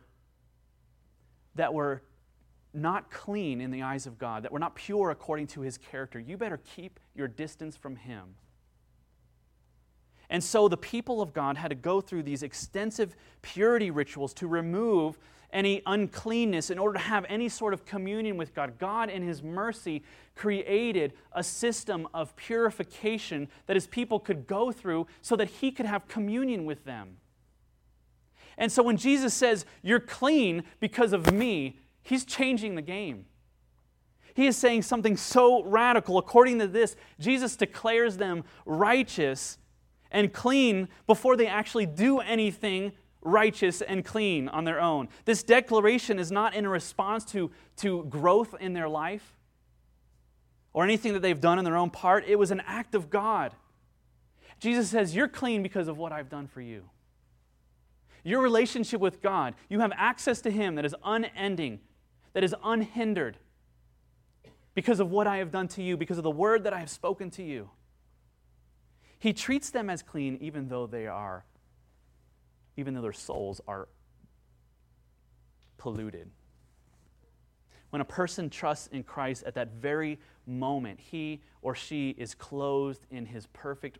that 1.54 1.72
were 1.72 2.02
not 2.74 3.10
clean 3.10 3.60
in 3.60 3.70
the 3.70 3.82
eyes 3.82 4.06
of 4.06 4.18
God, 4.18 4.42
that 4.42 4.52
were 4.52 4.58
not 4.58 4.76
pure 4.76 5.10
according 5.10 5.46
to 5.48 5.62
his 5.62 5.78
character, 5.78 6.20
you 6.20 6.36
better 6.36 6.58
keep 6.58 7.00
your 7.14 7.26
distance 7.26 7.76
from 7.76 7.96
him. 7.96 8.34
And 10.30 10.44
so 10.44 10.68
the 10.68 10.76
people 10.76 11.22
of 11.22 11.32
God 11.32 11.56
had 11.56 11.68
to 11.68 11.74
go 11.74 12.00
through 12.00 12.22
these 12.24 12.42
extensive 12.42 13.16
purity 13.40 13.90
rituals 13.90 14.34
to 14.34 14.46
remove 14.46 15.18
any 15.52 15.82
uncleanness 15.86 16.70
in 16.70 16.78
order 16.78 16.98
to 16.98 17.04
have 17.04 17.24
any 17.28 17.48
sort 17.48 17.72
of 17.72 17.84
communion 17.86 18.36
with 18.36 18.54
God. 18.54 18.78
God, 18.78 19.08
in 19.08 19.26
His 19.26 19.42
mercy, 19.42 20.02
created 20.34 21.14
a 21.32 21.42
system 21.42 22.06
of 22.12 22.36
purification 22.36 23.48
that 23.66 23.74
His 23.76 23.86
people 23.86 24.20
could 24.20 24.46
go 24.46 24.70
through 24.72 25.06
so 25.22 25.36
that 25.36 25.48
He 25.48 25.70
could 25.70 25.86
have 25.86 26.06
communion 26.08 26.64
with 26.64 26.84
them. 26.84 27.16
And 28.58 28.70
so 28.70 28.82
when 28.82 28.96
Jesus 28.96 29.32
says, 29.32 29.64
You're 29.82 30.00
clean 30.00 30.64
because 30.80 31.12
of 31.12 31.32
me, 31.32 31.78
He's 32.02 32.24
changing 32.24 32.74
the 32.74 32.82
game. 32.82 33.26
He 34.34 34.46
is 34.46 34.56
saying 34.56 34.82
something 34.82 35.16
so 35.16 35.64
radical. 35.64 36.16
According 36.16 36.60
to 36.60 36.68
this, 36.68 36.94
Jesus 37.18 37.56
declares 37.56 38.18
them 38.18 38.44
righteous 38.64 39.58
and 40.10 40.32
clean 40.32 40.88
before 41.06 41.36
they 41.36 41.46
actually 41.46 41.86
do 41.86 42.20
anything 42.20 42.92
righteous 43.30 43.80
and 43.82 44.04
clean 44.04 44.48
on 44.48 44.64
their 44.64 44.80
own. 44.80 45.08
This 45.24 45.42
declaration 45.42 46.18
is 46.18 46.30
not 46.30 46.54
in 46.54 46.66
response 46.66 47.24
to, 47.26 47.50
to 47.76 48.04
growth 48.04 48.54
in 48.60 48.72
their 48.72 48.88
life 48.88 49.36
or 50.72 50.84
anything 50.84 51.12
that 51.12 51.20
they've 51.20 51.40
done 51.40 51.58
in 51.58 51.64
their 51.64 51.76
own 51.76 51.90
part. 51.90 52.24
It 52.26 52.36
was 52.36 52.50
an 52.50 52.62
act 52.66 52.94
of 52.94 53.10
God. 53.10 53.54
Jesus 54.60 54.88
says, 54.88 55.14
You're 55.14 55.28
clean 55.28 55.62
because 55.62 55.88
of 55.88 55.98
what 55.98 56.12
I've 56.12 56.28
done 56.28 56.46
for 56.46 56.60
you. 56.60 56.84
Your 58.24 58.42
relationship 58.42 59.00
with 59.00 59.22
God, 59.22 59.54
you 59.68 59.80
have 59.80 59.92
access 59.96 60.40
to 60.42 60.50
Him 60.50 60.74
that 60.74 60.84
is 60.84 60.94
unending, 61.04 61.80
that 62.32 62.44
is 62.44 62.54
unhindered 62.62 63.38
because 64.74 65.00
of 65.00 65.10
what 65.10 65.26
I 65.26 65.38
have 65.38 65.50
done 65.50 65.68
to 65.68 65.82
you, 65.82 65.96
because 65.96 66.18
of 66.18 66.24
the 66.24 66.30
word 66.30 66.64
that 66.64 66.72
I 66.72 66.78
have 66.78 66.90
spoken 66.90 67.30
to 67.32 67.42
you. 67.42 67.70
He 69.18 69.32
treats 69.32 69.70
them 69.70 69.90
as 69.90 70.02
clean 70.02 70.38
even 70.40 70.68
though 70.68 70.86
they 70.86 71.06
are, 71.06 71.44
even 72.78 72.94
though 72.94 73.02
their 73.02 73.12
souls 73.12 73.60
are 73.66 73.88
polluted. 75.78 76.30
When 77.90 78.00
a 78.00 78.04
person 78.04 78.50
trusts 78.50 78.86
in 78.86 79.02
Christ 79.02 79.42
at 79.44 79.54
that 79.54 79.72
very 79.72 80.20
moment, 80.46 81.00
he 81.00 81.42
or 81.60 81.74
she 81.74 82.10
is 82.10 82.34
clothed 82.34 83.04
in 83.10 83.26
his 83.26 83.46
perfect 83.48 83.98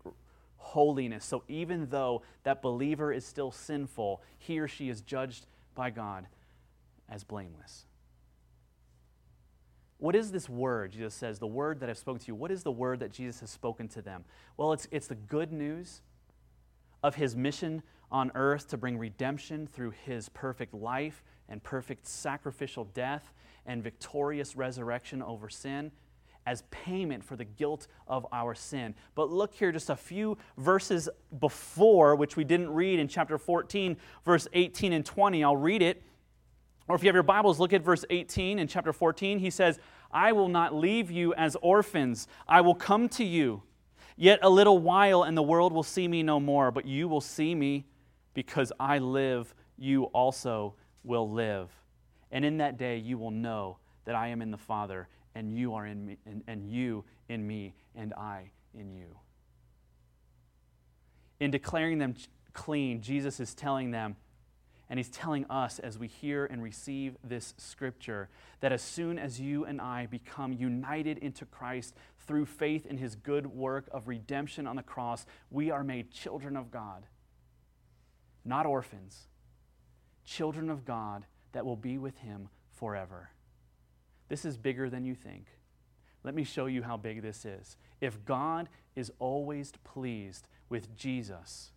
holiness. 0.59 1.25
So 1.25 1.43
even 1.49 1.89
though 1.91 2.23
that 2.45 2.63
believer 2.63 3.13
is 3.13 3.25
still 3.25 3.51
sinful, 3.51 4.23
he 4.39 4.61
or 4.61 4.69
she 4.69 4.89
is 4.89 5.01
judged 5.01 5.47
by 5.75 5.91
God 5.91 6.27
as 7.09 7.25
blameless. 7.25 7.85
What 9.97 10.15
is 10.15 10.31
this 10.31 10.49
word? 10.49 10.93
Jesus 10.93 11.15
says, 11.15 11.41
the 11.41 11.49
word 11.49 11.81
that 11.81 11.91
I've 11.91 11.99
spoken 11.99 12.21
to 12.21 12.27
you. 12.29 12.37
What 12.37 12.53
is 12.53 12.63
the 12.63 12.71
word 12.71 13.01
that 13.01 13.11
Jesus 13.11 13.41
has 13.41 13.51
spoken 13.51 13.89
to 13.89 14.03
them? 14.03 14.25
Well, 14.57 14.73
it's, 14.73 14.87
it's 14.93 15.09
the 15.09 15.17
good 15.17 15.51
news 15.51 16.03
of 17.03 17.17
his 17.17 17.35
mission 17.35 17.83
on 18.11 18.33
earth 18.35 18.69
to 18.69 18.77
bring 18.77 18.99
redemption 18.99 19.67
through 19.67 19.93
his 20.05 20.29
perfect 20.31 20.75
life 20.75 21.23
and 21.49 21.63
perfect 21.63 22.07
sacrificial 22.07 22.85
death 22.85 23.33
and 23.67 23.83
victorious 23.83 24.57
resurrection 24.57 25.23
over 25.23 25.49
sin 25.49 25.91
as 26.47 26.63
payment 26.71 27.23
for 27.23 27.37
the 27.37 27.45
guilt 27.45 27.89
of 28.07 28.27
our 28.33 28.55
sin. 28.55 28.95
But 29.15 29.31
look 29.31 29.55
here, 29.55 29.71
just 29.71 29.91
a 29.91 29.97
few 29.97 30.39
verses 30.57 31.07
before, 31.41 32.17
which 32.17 32.37
we 32.37 32.45
didn't 32.45 32.71
read 32.71 32.99
in 32.99 33.07
chapter 33.07 33.37
14, 33.37 33.99
verse 34.25 34.49
18 34.55 34.95
and 34.95 35.05
20. 35.05 35.45
I'll 35.45 35.57
read 35.57 35.83
it. 35.83 36.03
Or 36.89 36.97
if 36.97 37.03
you 37.03 37.09
have 37.09 37.15
your 37.15 37.23
Bibles, 37.23 37.61
look 37.61 37.75
at 37.75 37.83
verse 37.83 38.07
18 38.09 38.59
in 38.59 38.67
chapter 38.67 38.95
14. 38.95 39.39
He 39.39 39.51
says, 39.51 39.79
I 40.11 40.33
will 40.33 40.49
not 40.49 40.75
leave 40.75 41.11
you 41.11 41.35
as 41.35 41.55
orphans, 41.61 42.27
I 42.49 42.63
will 42.63 42.75
come 42.75 43.11
to 43.11 43.25
you. 43.25 43.63
Yet 44.17 44.41
a 44.43 44.49
little 44.49 44.79
while, 44.79 45.23
and 45.25 45.37
the 45.37 45.43
world 45.43 45.73
will 45.73 45.83
see 45.83 46.09
me 46.09 46.23
no 46.23 46.41
more, 46.41 46.71
but 46.71 46.87
you 46.87 47.09
will 47.09 47.21
see 47.21 47.55
me 47.55 47.85
because 48.35 48.73
I 48.79 48.99
live, 48.99 49.55
you 49.77 50.05
also 50.05 50.75
will 51.05 51.31
live. 51.31 51.71
And 52.31 52.45
in 52.45 52.59
that 52.59 52.77
day 52.79 52.99
you 52.99 53.19
will 53.19 53.31
know 53.31 53.79
that 54.05 54.15
I 54.15 54.29
am 54.29 54.43
in 54.43 54.51
the 54.51 54.59
Father, 54.59 55.09
and 55.35 55.57
you 55.57 55.75
are 55.75 55.87
in 55.87 56.07
me, 56.07 56.17
and, 56.27 56.43
and 56.47 56.71
you 56.71 57.05
in 57.29 57.47
me, 57.47 57.75
and 57.95 58.13
I 58.15 58.51
in 58.75 58.93
you. 58.93 59.17
In 61.41 61.51
declaring 61.51 61.99
them 61.99 62.15
clean, 62.53 63.01
Jesus 63.01 63.39
is 63.39 63.55
telling 63.55 63.91
them, 63.91 64.17
and 64.91 64.99
he's 64.99 65.11
telling 65.11 65.45
us 65.51 65.79
as 65.79 65.99
we 65.99 66.09
hear 66.09 66.47
and 66.47 66.63
receive 66.63 67.17
this 67.23 67.55
scripture, 67.59 68.31
that 68.61 68.73
as 68.73 68.81
soon 68.81 69.19
as 69.19 69.39
you 69.39 69.65
and 69.65 69.81
I 69.81 70.07
become 70.07 70.53
united 70.53 71.19
into 71.19 71.45
Christ 71.45 71.95
through 72.21 72.47
faith 72.47 72.87
in 72.87 72.97
his 72.97 73.15
good 73.15 73.47
work 73.47 73.89
of 73.93 74.09
redemption 74.09 74.67
on 74.67 74.77
the 74.77 74.83
cross, 74.83 75.27
we 75.51 75.71
are 75.71 75.85
made 75.85 76.11
children 76.11 76.57
of 76.57 76.71
God, 76.71 77.05
not 78.49 78.67
orphans, 78.67 79.29
children 80.25 80.71
of 80.71 80.85
God 80.85 81.27
that 81.53 81.65
will 81.65 81.77
be 81.77 81.99
with 81.99 82.19
him 82.19 82.49
forever. 82.73 83.31
This 84.29 84.45
is 84.45 84.57
bigger 84.57 84.91
than 84.91 85.05
you 85.05 85.15
think. 85.15 85.47
Let 86.25 86.35
me 86.35 86.45
show 86.45 86.67
you 86.67 86.83
how 86.83 86.97
big 86.97 87.23
this 87.23 87.45
is. 87.45 87.77
If 88.01 88.25
God 88.25 88.69
is 88.97 89.13
always 89.19 89.73
pleased 89.85 90.49
with 90.69 90.97
Jesus 90.97 91.71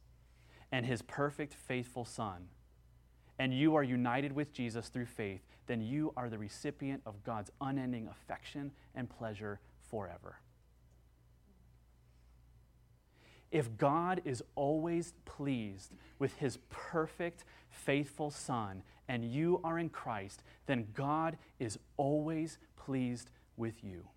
and 0.72 0.86
his 0.86 1.02
perfect, 1.02 1.54
faithful 1.54 2.06
Son, 2.06 2.48
and 3.38 3.54
you 3.54 3.76
are 3.76 3.84
united 3.84 4.32
with 4.32 4.54
Jesus 4.54 4.90
through 4.90 5.06
faith, 5.06 5.42
then 5.68 5.82
you 5.82 6.14
are 6.18 6.30
the 6.30 6.38
recipient 6.38 7.02
of 7.06 7.24
God's 7.24 7.52
unending 7.62 8.08
affection 8.08 8.72
and 8.94 9.10
pleasure 9.10 9.60
forever. 9.90 10.40
If 13.52 13.78
God 13.78 14.22
is 14.24 14.42
always 14.56 15.14
pleased 15.26 15.92
with 16.20 16.36
his 16.38 16.58
perfect, 16.70 17.44
faithful 17.70 18.32
Son, 18.32 18.82
and 19.08 19.26
you 19.26 19.60
are 19.64 19.78
in 19.78 19.90
Christ, 19.90 20.42
then 20.68 20.88
God 20.94 21.38
is 21.60 21.78
always 21.98 22.58
pleased 22.78 23.30
with 23.58 23.84
you. 23.84 24.08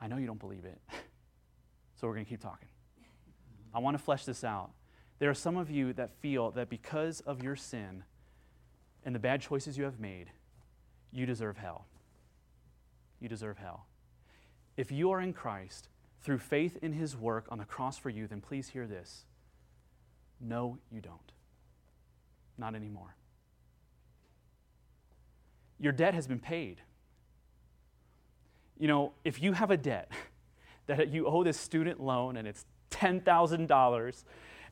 I 0.00 0.06
know 0.06 0.16
you 0.16 0.26
don't 0.26 0.40
believe 0.40 0.64
it, 0.64 0.80
so 1.96 2.06
we're 2.06 2.14
going 2.14 2.24
to 2.26 2.30
keep 2.30 2.40
talking. 2.40 2.68
I 3.74 3.80
want 3.80 3.96
to 3.98 4.02
flesh 4.02 4.24
this 4.24 4.44
out. 4.44 4.70
There 5.18 5.30
are 5.30 5.34
some 5.34 5.56
of 5.56 5.70
you 5.70 5.92
that 5.94 6.10
feel 6.20 6.50
that 6.52 6.68
because 6.68 7.20
of 7.20 7.42
your 7.42 7.56
sin 7.56 8.04
and 9.04 9.14
the 9.14 9.18
bad 9.18 9.40
choices 9.40 9.76
you 9.76 9.84
have 9.84 10.00
made, 10.00 10.30
you 11.12 11.26
deserve 11.26 11.56
hell. 11.56 11.86
You 13.20 13.28
deserve 13.28 13.58
hell. 13.58 13.86
If 14.76 14.90
you 14.90 15.10
are 15.10 15.20
in 15.20 15.32
Christ 15.32 15.88
through 16.22 16.38
faith 16.38 16.78
in 16.82 16.92
his 16.92 17.16
work 17.16 17.46
on 17.50 17.58
the 17.58 17.64
cross 17.64 17.98
for 17.98 18.10
you, 18.10 18.26
then 18.26 18.40
please 18.40 18.68
hear 18.68 18.86
this. 18.86 19.24
No, 20.40 20.78
you 20.90 21.00
don't. 21.00 21.32
Not 22.58 22.74
anymore. 22.74 23.16
Your 25.78 25.92
debt 25.92 26.14
has 26.14 26.26
been 26.26 26.38
paid. 26.38 26.80
You 28.78 28.88
know, 28.88 29.12
if 29.24 29.42
you 29.42 29.52
have 29.52 29.70
a 29.70 29.76
debt 29.76 30.10
that 30.86 31.08
you 31.08 31.26
owe 31.26 31.44
this 31.44 31.58
student 31.58 32.00
loan 32.00 32.36
and 32.36 32.46
it's 32.48 32.64
$10,000 32.90 34.24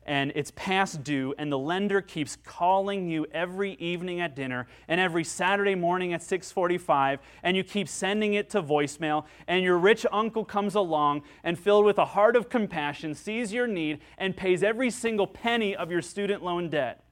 and 0.05 0.31
it's 0.35 0.51
past 0.55 1.03
due, 1.03 1.33
and 1.37 1.51
the 1.51 1.57
lender 1.57 2.01
keeps 2.01 2.35
calling 2.35 3.09
you 3.09 3.25
every 3.31 3.73
evening 3.73 4.19
at 4.19 4.35
dinner 4.35 4.67
and 4.87 4.99
every 4.99 5.23
Saturday 5.23 5.75
morning 5.75 6.13
at 6.13 6.21
6:45, 6.21 7.19
and 7.43 7.55
you 7.57 7.63
keep 7.63 7.87
sending 7.87 8.33
it 8.33 8.49
to 8.51 8.61
voicemail, 8.61 9.25
and 9.47 9.63
your 9.63 9.77
rich 9.77 10.05
uncle 10.11 10.45
comes 10.45 10.75
along 10.75 11.23
and 11.43 11.57
filled 11.57 11.85
with 11.85 11.97
a 11.97 12.05
heart 12.05 12.35
of 12.35 12.49
compassion 12.49 13.13
sees 13.13 13.53
your 13.53 13.67
need 13.67 13.99
and 14.17 14.35
pays 14.35 14.63
every 14.63 14.89
single 14.89 15.27
penny 15.27 15.75
of 15.75 15.91
your 15.91 16.01
student 16.01 16.43
loan 16.43 16.69
debt. 16.69 17.03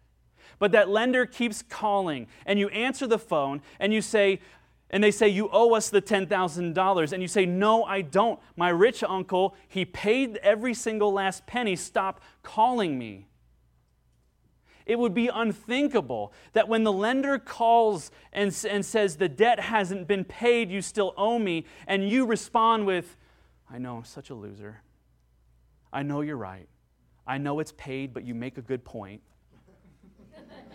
But 0.60 0.72
that 0.74 0.90
lender 0.90 1.26
keeps 1.26 1.62
calling, 1.62 2.28
and 2.46 2.60
you 2.60 2.70
answer 2.70 3.08
the 3.08 3.18
phone 3.18 3.62
and 3.80 3.94
you 3.94 4.02
say, 4.02 4.40
and 4.92 5.04
they 5.04 5.10
say, 5.10 5.28
You 5.30 5.50
owe 5.52 5.74
us 5.74 5.90
the 5.90 6.02
$10,000. 6.02 7.14
And 7.14 7.22
you 7.22 7.28
say, 7.28 7.46
No, 7.46 7.84
I 7.84 8.02
don't. 8.02 8.40
My 8.56 8.70
rich 8.70 9.04
uncle, 9.04 9.56
he 9.68 9.86
paid 9.86 10.38
every 10.38 10.74
single 10.74 11.12
last 11.12 11.48
penny. 11.48 11.76
Stop 11.76 12.22
calling 12.44 13.00
me. 13.00 13.28
It 14.86 15.00
would 15.00 15.14
be 15.14 15.30
unthinkable 15.30 16.34
that 16.54 16.68
when 16.68 16.84
the 16.84 16.92
lender 16.92 17.40
calls 17.40 18.12
and, 18.34 18.56
and 18.70 18.86
says, 18.86 19.16
The 19.16 19.30
debt 19.30 19.60
hasn't 19.60 20.08
been 20.08 20.26
paid, 20.26 20.70
you 20.70 20.82
still 20.82 21.14
owe 21.18 21.40
me, 21.40 21.66
and 21.88 22.08
you 22.08 22.26
respond 22.26 22.86
with, 22.86 23.16
I 23.70 23.78
know, 23.78 23.98
I'm 23.98 24.04
such 24.04 24.30
a 24.30 24.36
loser. 24.36 24.82
I 25.94 26.04
know 26.04 26.22
you're 26.22 26.38
right. 26.38 26.68
I 27.26 27.38
know 27.38 27.60
it's 27.60 27.74
paid, 27.74 28.14
but 28.14 28.26
you 28.26 28.36
make 28.36 28.58
a 28.58 28.62
good 28.62 28.84
point. 28.84 29.22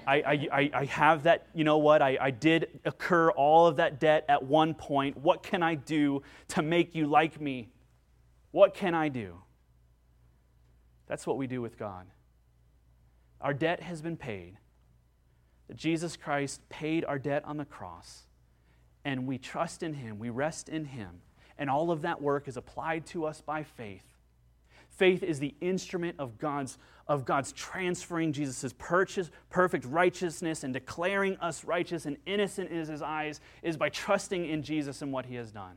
I, 0.07 0.49
I, 0.53 0.71
I 0.73 0.85
have 0.85 1.25
that, 1.25 1.49
you 1.53 1.65
know 1.65 1.79
what, 1.79 2.01
I, 2.01 2.17
I 2.21 2.31
did 2.31 2.81
incur 2.85 3.31
all 3.31 3.67
of 3.67 3.77
that 3.77 3.99
debt 3.99 4.25
at 4.29 4.45
one 4.45 4.75
point. 4.75 5.17
What 5.17 5.43
can 5.43 5.63
I 5.63 5.75
do 5.75 6.23
to 6.49 6.63
make 6.63 6.95
you 6.95 7.07
like 7.07 7.41
me? 7.41 7.71
What 8.53 8.73
can 8.75 8.95
I 8.95 9.09
do? 9.09 9.43
That's 11.09 11.27
what 11.27 11.37
we 11.37 11.47
do 11.47 11.61
with 11.61 11.79
God. 11.79 12.07
Our 13.41 13.53
debt 13.53 13.83
has 13.83 14.01
been 14.01 14.17
paid. 14.17 14.59
Jesus 15.75 16.17
Christ 16.17 16.69
paid 16.69 17.05
our 17.05 17.19
debt 17.19 17.45
on 17.45 17.57
the 17.57 17.65
cross, 17.65 18.23
and 19.05 19.27
we 19.27 19.39
trust 19.39 19.83
in 19.83 19.95
Him, 19.95 20.19
we 20.19 20.31
rest 20.31 20.69
in 20.69 20.85
Him, 20.85 21.23
and 21.59 21.69
all 21.69 21.91
of 21.91 22.03
that 22.03 22.23
work 22.23 22.47
is 22.47 22.57
applied 22.57 23.07
to 23.07 23.27
us 23.27 23.41
by 23.41 23.65
faith. 23.65 24.05
Faith 24.89 25.23
is 25.23 25.41
the 25.41 25.55
instrument 25.61 26.17
of 26.19 26.39
God's, 26.39 26.79
of 27.09 27.25
God's 27.25 27.53
transferring 27.53 28.33
Jesus' 28.33 28.73
purchase, 28.79 29.31
perfect 29.49 29.85
righteousness 29.85 30.65
and 30.65 30.73
declaring 30.73 31.37
us 31.39 31.65
righteous 31.65 32.07
and 32.07 32.17
innocent 32.27 32.71
in 32.71 32.79
his 32.79 33.03
eyes 33.03 33.41
is 33.63 33.77
by 33.77 33.89
trusting 33.89 34.49
in 34.49 34.63
Jesus 34.63 35.03
and 35.03 35.13
what 35.13 35.27
he 35.27 35.37
has 35.37 35.53
done. 35.53 35.77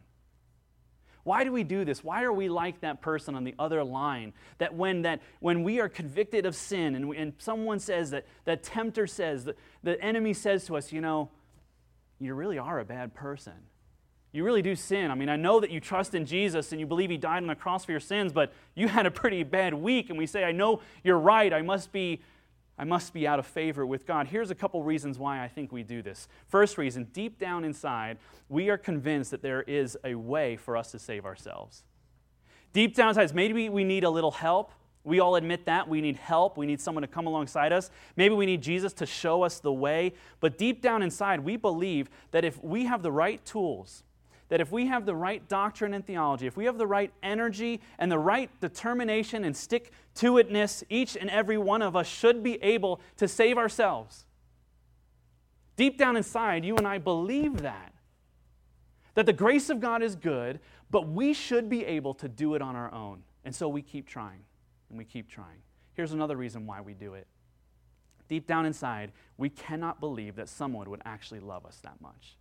Why 1.24 1.44
do 1.44 1.52
we 1.52 1.64
do 1.64 1.86
this? 1.86 2.04
Why 2.04 2.24
are 2.24 2.34
we 2.34 2.50
like 2.50 2.82
that 2.82 3.02
person 3.02 3.36
on 3.36 3.44
the 3.44 3.54
other 3.60 3.84
line? 3.84 4.34
That 4.58 4.74
when, 4.74 5.04
that, 5.04 5.22
when 5.40 5.64
we 5.64 5.80
are 5.80 5.90
convicted 5.90 6.46
of 6.46 6.56
sin 6.56 6.96
and, 6.96 7.10
we, 7.10 7.18
and 7.18 7.34
someone 7.38 7.80
says 7.80 8.10
that, 8.12 8.26
that 8.46 8.64
tempter 8.64 9.06
says, 9.06 9.44
that 9.44 9.58
the 9.84 10.02
enemy 10.02 10.34
says 10.34 10.66
to 10.66 10.78
us, 10.78 10.92
you 10.92 11.02
know, 11.02 11.30
you 12.20 12.34
really 12.34 12.58
are 12.58 12.80
a 12.80 12.86
bad 12.86 13.14
person 13.14 13.54
you 14.32 14.44
really 14.44 14.62
do 14.62 14.76
sin. 14.76 15.10
I 15.10 15.16
mean, 15.16 15.30
I 15.30 15.36
know 15.36 15.60
that 15.60 15.72
you 15.72 15.80
trust 15.80 16.14
in 16.14 16.26
Jesus 16.26 16.72
and 16.72 16.80
you 16.80 16.86
believe 16.86 17.10
he 17.10 17.18
died 17.18 17.42
on 17.42 17.48
the 17.48 17.56
cross 17.56 17.86
for 17.86 17.92
your 17.92 18.00
sins, 18.00 18.32
but 18.32 18.54
you 18.76 18.88
had 18.88 19.06
a 19.06 19.12
pretty 19.12 19.44
bad 19.44 19.74
week 19.74 20.10
and 20.10 20.18
we 20.20 20.28
say, 20.28 20.44
"I 20.44 20.52
know 20.52 20.82
you're 21.04 21.18
right. 21.18 21.52
I 21.52 21.62
must 21.62 21.92
be 21.92 22.22
I 22.78 22.86
must 22.86 23.12
be 23.14 23.28
out 23.28 23.40
of 23.40 23.46
favor 23.46 23.86
with 23.86 24.06
God." 24.06 24.28
Here's 24.28 24.52
a 24.52 24.56
couple 24.56 24.84
reasons 24.84 25.18
why 25.18 25.44
I 25.44 25.48
think 25.48 25.72
we 25.72 25.84
do 25.84 26.02
this. 26.02 26.28
First 26.48 26.78
reason, 26.78 27.06
deep 27.06 27.40
down 27.40 27.66
inside, 27.66 28.20
we 28.48 28.70
are 28.70 28.78
convinced 28.78 29.32
that 29.32 29.42
there 29.42 29.64
is 29.64 29.98
a 30.04 30.16
way 30.16 30.56
for 30.56 30.78
us 30.78 30.92
to 30.92 31.00
save 31.00 31.26
ourselves. 31.26 31.84
Deep 32.72 32.96
down 32.96 33.10
inside, 33.10 33.34
maybe 33.34 33.68
we 33.68 33.84
need 33.84 34.04
a 34.04 34.10
little 34.10 34.32
help. 34.32 34.72
We 35.04 35.20
all 35.20 35.36
admit 35.36 35.66
that. 35.66 35.88
We 35.88 36.02
need 36.02 36.18
help. 36.18 36.56
We 36.56 36.68
need 36.68 36.80
someone 36.80 37.02
to 37.02 37.08
come 37.08 37.26
alongside 37.26 37.74
us. 37.74 37.90
Maybe 38.16 38.36
we 38.36 38.46
need 38.46 38.62
Jesus 38.62 38.94
to 38.94 39.06
show 39.06 39.42
us 39.42 39.60
the 39.60 39.74
way. 39.74 40.14
But 40.40 40.58
deep 40.58 40.82
down 40.82 41.02
inside, 41.02 41.40
we 41.40 41.56
believe 41.56 42.10
that 42.32 42.46
if 42.46 42.64
we 42.64 42.86
have 42.86 43.02
the 43.02 43.12
right 43.12 43.44
tools, 43.44 44.04
that 44.50 44.60
if 44.60 44.72
we 44.72 44.88
have 44.88 45.06
the 45.06 45.16
right 45.16 45.48
doctrine 45.48 45.94
and 45.94 46.06
theology, 46.06 46.48
if 46.48 46.58
we 46.58 46.66
have 46.66 46.78
the 46.78 46.88
right 46.88 47.12
energy 47.22 47.80
and 48.00 48.12
the 48.12 48.20
right 48.20 48.50
determination 48.60 49.46
and 49.46 49.56
stick 49.56 49.92
to 50.16 50.34
itness, 50.34 50.84
each 50.90 51.16
and 51.16 51.30
every 51.30 51.58
one 51.58 51.82
of 51.82 51.96
us 51.96 52.08
should 52.08 52.44
be 52.44 52.62
able 52.64 53.00
to 53.18 53.28
save 53.28 53.58
ourselves. 53.58 54.26
Deep 55.76 55.98
down 55.98 56.18
inside, 56.18 56.66
you 56.66 56.76
and 56.76 56.88
I 56.88 56.98
believe 56.98 57.62
that. 57.62 57.94
That 59.14 59.26
the 59.26 59.34
grace 59.34 59.70
of 59.70 59.80
God 59.80 60.02
is 60.02 60.16
good, 60.16 60.60
but 60.90 61.08
we 61.08 61.34
should 61.34 61.70
be 61.70 61.86
able 61.86 62.14
to 62.16 62.28
do 62.28 62.56
it 62.56 62.62
on 62.62 62.76
our 62.76 62.94
own. 62.94 63.24
And 63.46 63.56
so 63.56 63.70
we 63.70 63.82
keep 63.82 64.08
trying 64.08 64.42
and 64.90 64.98
we 64.98 65.06
keep 65.06 65.30
trying. 65.30 65.62
Here's 65.94 66.12
another 66.12 66.36
reason 66.36 66.66
why 66.66 66.82
we 66.82 66.94
do 66.94 67.14
it. 67.14 67.28
Deep 68.28 68.48
down 68.48 68.66
inside, 68.66 69.12
we 69.38 69.50
cannot 69.50 70.00
believe 70.00 70.36
that 70.36 70.50
someone 70.50 70.90
would 70.90 71.02
actually 71.06 71.40
love 71.40 71.66
us 71.66 71.80
that 71.84 72.02
much. 72.02 72.36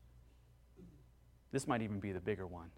This 1.53 1.67
might 1.67 1.83
even 1.83 2.01
be 2.01 2.13
the 2.13 2.21
bigger 2.21 2.47
one. 2.47 2.71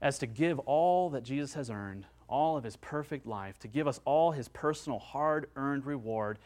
As 0.00 0.18
to 0.18 0.26
give 0.26 0.58
all 0.60 1.10
that 1.10 1.22
Jesus 1.22 1.54
has 1.54 1.70
earned, 1.70 2.06
all 2.28 2.56
of 2.56 2.64
his 2.64 2.76
perfect 2.76 3.26
life, 3.26 3.58
to 3.60 3.68
give 3.68 3.86
us 3.86 4.00
all 4.04 4.32
his 4.32 4.48
personal 4.48 4.98
hard 4.98 5.48
earned 5.56 5.86
reward, 5.86 6.38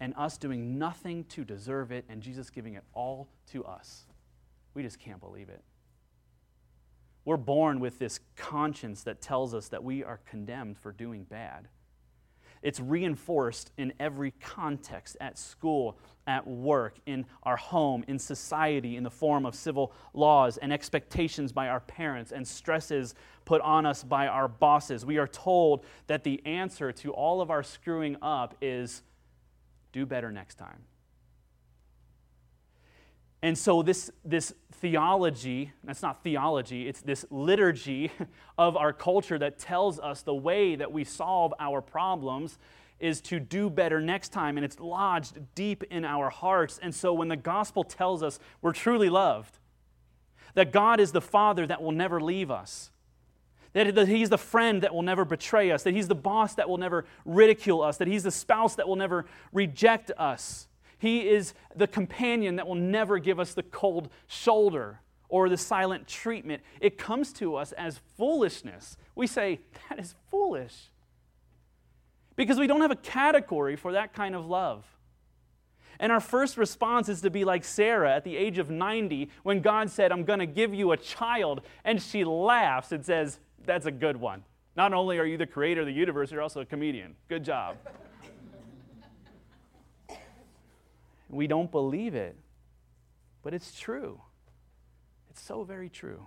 and 0.00 0.14
us 0.16 0.38
doing 0.38 0.78
nothing 0.78 1.24
to 1.24 1.44
deserve 1.44 1.90
it, 1.90 2.04
and 2.08 2.22
Jesus 2.22 2.50
giving 2.50 2.74
it 2.74 2.84
all 2.92 3.28
to 3.52 3.64
us. 3.64 4.06
We 4.74 4.82
just 4.82 4.98
can't 4.98 5.20
believe 5.20 5.48
it. 5.48 5.62
We're 7.24 7.36
born 7.36 7.80
with 7.80 7.98
this 7.98 8.20
conscience 8.36 9.02
that 9.02 9.20
tells 9.20 9.54
us 9.54 9.68
that 9.68 9.84
we 9.84 10.04
are 10.04 10.20
condemned 10.24 10.78
for 10.78 10.92
doing 10.92 11.24
bad. 11.24 11.68
It's 12.62 12.80
reinforced 12.80 13.70
in 13.76 13.92
every 14.00 14.32
context 14.32 15.16
at 15.20 15.38
school, 15.38 15.98
at 16.26 16.46
work, 16.46 16.98
in 17.06 17.26
our 17.42 17.56
home, 17.56 18.04
in 18.08 18.18
society, 18.18 18.96
in 18.96 19.02
the 19.02 19.10
form 19.10 19.46
of 19.46 19.54
civil 19.54 19.92
laws 20.12 20.56
and 20.58 20.72
expectations 20.72 21.52
by 21.52 21.68
our 21.68 21.80
parents 21.80 22.32
and 22.32 22.46
stresses 22.46 23.14
put 23.44 23.60
on 23.62 23.86
us 23.86 24.04
by 24.04 24.26
our 24.26 24.48
bosses. 24.48 25.06
We 25.06 25.18
are 25.18 25.28
told 25.28 25.84
that 26.06 26.24
the 26.24 26.44
answer 26.44 26.92
to 26.92 27.12
all 27.12 27.40
of 27.40 27.50
our 27.50 27.62
screwing 27.62 28.16
up 28.20 28.56
is 28.60 29.02
do 29.92 30.04
better 30.04 30.30
next 30.30 30.56
time. 30.56 30.84
And 33.42 33.56
so, 33.56 33.82
this, 33.82 34.10
this 34.24 34.52
theology, 34.72 35.72
that's 35.84 36.02
not 36.02 36.22
theology, 36.22 36.88
it's 36.88 37.00
this 37.00 37.24
liturgy 37.30 38.10
of 38.58 38.76
our 38.76 38.92
culture 38.92 39.38
that 39.38 39.58
tells 39.58 40.00
us 40.00 40.22
the 40.22 40.34
way 40.34 40.74
that 40.74 40.90
we 40.90 41.04
solve 41.04 41.54
our 41.60 41.80
problems 41.80 42.58
is 42.98 43.20
to 43.20 43.38
do 43.38 43.70
better 43.70 44.00
next 44.00 44.30
time, 44.30 44.58
and 44.58 44.64
it's 44.64 44.80
lodged 44.80 45.38
deep 45.54 45.84
in 45.84 46.04
our 46.04 46.30
hearts. 46.30 46.80
And 46.82 46.92
so, 46.92 47.12
when 47.12 47.28
the 47.28 47.36
gospel 47.36 47.84
tells 47.84 48.24
us 48.24 48.40
we're 48.60 48.72
truly 48.72 49.08
loved, 49.08 49.58
that 50.54 50.72
God 50.72 50.98
is 50.98 51.12
the 51.12 51.20
Father 51.20 51.64
that 51.66 51.80
will 51.80 51.92
never 51.92 52.20
leave 52.20 52.50
us, 52.50 52.90
that 53.72 54.08
He's 54.08 54.30
the 54.30 54.38
friend 54.38 54.82
that 54.82 54.92
will 54.92 55.02
never 55.02 55.24
betray 55.24 55.70
us, 55.70 55.84
that 55.84 55.94
He's 55.94 56.08
the 56.08 56.16
boss 56.16 56.54
that 56.54 56.68
will 56.68 56.78
never 56.78 57.04
ridicule 57.24 57.82
us, 57.82 57.98
that 57.98 58.08
He's 58.08 58.24
the 58.24 58.32
spouse 58.32 58.74
that 58.74 58.88
will 58.88 58.96
never 58.96 59.26
reject 59.52 60.10
us 60.18 60.66
he 60.98 61.28
is 61.28 61.54
the 61.74 61.86
companion 61.86 62.56
that 62.56 62.66
will 62.66 62.74
never 62.74 63.18
give 63.18 63.38
us 63.38 63.54
the 63.54 63.62
cold 63.62 64.08
shoulder 64.26 65.00
or 65.28 65.48
the 65.48 65.56
silent 65.56 66.06
treatment. 66.06 66.62
It 66.80 66.98
comes 66.98 67.32
to 67.34 67.56
us 67.56 67.72
as 67.72 68.00
foolishness. 68.16 68.96
We 69.14 69.26
say, 69.26 69.60
that 69.88 69.98
is 69.98 70.14
foolish. 70.30 70.74
Because 72.36 72.58
we 72.58 72.66
don't 72.66 72.80
have 72.80 72.90
a 72.90 72.96
category 72.96 73.76
for 73.76 73.92
that 73.92 74.12
kind 74.12 74.34
of 74.34 74.46
love. 74.46 74.84
And 76.00 76.12
our 76.12 76.20
first 76.20 76.56
response 76.56 77.08
is 77.08 77.20
to 77.22 77.30
be 77.30 77.44
like 77.44 77.64
Sarah 77.64 78.14
at 78.14 78.24
the 78.24 78.36
age 78.36 78.58
of 78.58 78.70
90 78.70 79.30
when 79.42 79.60
God 79.60 79.90
said, 79.90 80.12
I'm 80.12 80.24
going 80.24 80.38
to 80.38 80.46
give 80.46 80.72
you 80.72 80.92
a 80.92 80.96
child. 80.96 81.62
And 81.84 82.00
she 82.00 82.24
laughs 82.24 82.92
and 82.92 83.04
says, 83.04 83.40
That's 83.64 83.86
a 83.86 83.90
good 83.90 84.16
one. 84.16 84.44
Not 84.76 84.92
only 84.92 85.18
are 85.18 85.24
you 85.24 85.36
the 85.36 85.46
creator 85.46 85.80
of 85.80 85.88
the 85.88 85.92
universe, 85.92 86.30
you're 86.30 86.40
also 86.40 86.60
a 86.60 86.64
comedian. 86.64 87.16
Good 87.28 87.44
job. 87.44 87.76
We 91.28 91.46
don't 91.46 91.70
believe 91.70 92.14
it, 92.14 92.36
but 93.42 93.54
it's 93.54 93.78
true. 93.78 94.20
It's 95.30 95.42
so 95.42 95.62
very 95.62 95.88
true. 95.88 96.26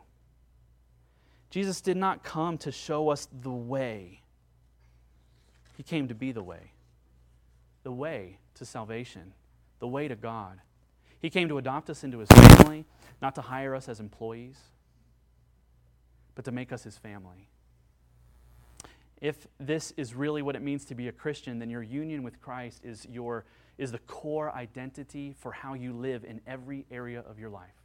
Jesus 1.49 1.81
did 1.81 1.97
not 1.97 2.23
come 2.23 2.57
to 2.59 2.71
show 2.71 3.09
us 3.09 3.27
the 3.41 3.51
way, 3.51 4.21
He 5.75 5.83
came 5.83 6.07
to 6.07 6.15
be 6.15 6.31
the 6.31 6.43
way. 6.43 6.71
The 7.83 7.91
way 7.91 8.37
to 8.55 8.65
salvation, 8.65 9.33
the 9.79 9.87
way 9.87 10.07
to 10.07 10.15
God. 10.15 10.59
He 11.19 11.29
came 11.29 11.49
to 11.49 11.57
adopt 11.57 11.89
us 11.89 12.03
into 12.03 12.19
His 12.19 12.29
family, 12.29 12.85
not 13.21 13.35
to 13.35 13.41
hire 13.41 13.75
us 13.75 13.89
as 13.89 13.99
employees, 13.99 14.57
but 16.35 16.45
to 16.45 16.51
make 16.51 16.71
us 16.71 16.83
His 16.83 16.97
family. 16.97 17.49
If 19.19 19.47
this 19.59 19.93
is 19.97 20.13
really 20.13 20.41
what 20.41 20.55
it 20.55 20.61
means 20.61 20.85
to 20.85 20.95
be 20.95 21.07
a 21.07 21.11
Christian, 21.11 21.59
then 21.59 21.69
your 21.69 21.83
union 21.83 22.23
with 22.23 22.41
Christ 22.41 22.81
is 22.83 23.05
your 23.09 23.45
is 23.81 23.91
the 23.91 23.97
core 23.97 24.53
identity 24.53 25.33
for 25.39 25.51
how 25.51 25.73
you 25.73 25.91
live 25.91 26.23
in 26.23 26.39
every 26.45 26.85
area 26.91 27.23
of 27.27 27.39
your 27.39 27.49
life. 27.49 27.81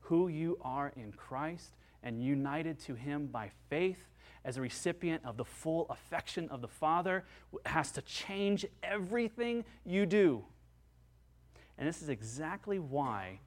Who 0.00 0.28
you 0.28 0.56
are 0.62 0.94
in 0.96 1.12
Christ 1.12 1.74
and 2.02 2.24
united 2.24 2.78
to 2.86 2.94
Him 2.94 3.26
by 3.26 3.50
faith 3.68 4.02
as 4.46 4.56
a 4.56 4.62
recipient 4.62 5.22
of 5.26 5.36
the 5.36 5.44
full 5.44 5.86
affection 5.90 6.48
of 6.48 6.62
the 6.62 6.68
Father 6.68 7.26
has 7.66 7.92
to 7.92 8.00
change 8.00 8.64
everything 8.82 9.66
you 9.84 10.06
do. 10.06 10.42
And 11.76 11.86
this 11.86 12.00
is 12.00 12.08
exactly 12.08 12.78
why 12.78 13.40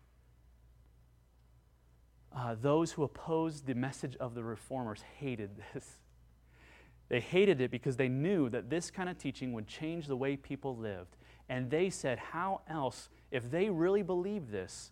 uh, 2.35 2.55
those 2.61 2.91
who 2.91 3.01
opposed 3.01 3.65
the 3.65 3.73
message 3.73 4.15
of 4.17 4.35
the 4.35 4.43
reformers 4.43 5.01
hated 5.17 5.49
this. 5.73 5.97
They 7.09 7.19
hated 7.19 7.61
it 7.61 7.71
because 7.71 7.97
they 7.97 8.09
knew 8.09 8.47
that 8.49 8.69
this 8.69 8.91
kind 8.91 9.09
of 9.09 9.17
teaching 9.17 9.53
would 9.53 9.67
change 9.67 10.05
the 10.05 10.15
way 10.15 10.37
people 10.37 10.77
lived. 10.77 11.15
And 11.49 11.69
they 11.69 11.89
said, 11.89 12.19
How 12.19 12.61
else, 12.67 13.09
if 13.31 13.49
they 13.51 13.69
really 13.69 14.01
believe 14.01 14.51
this, 14.51 14.91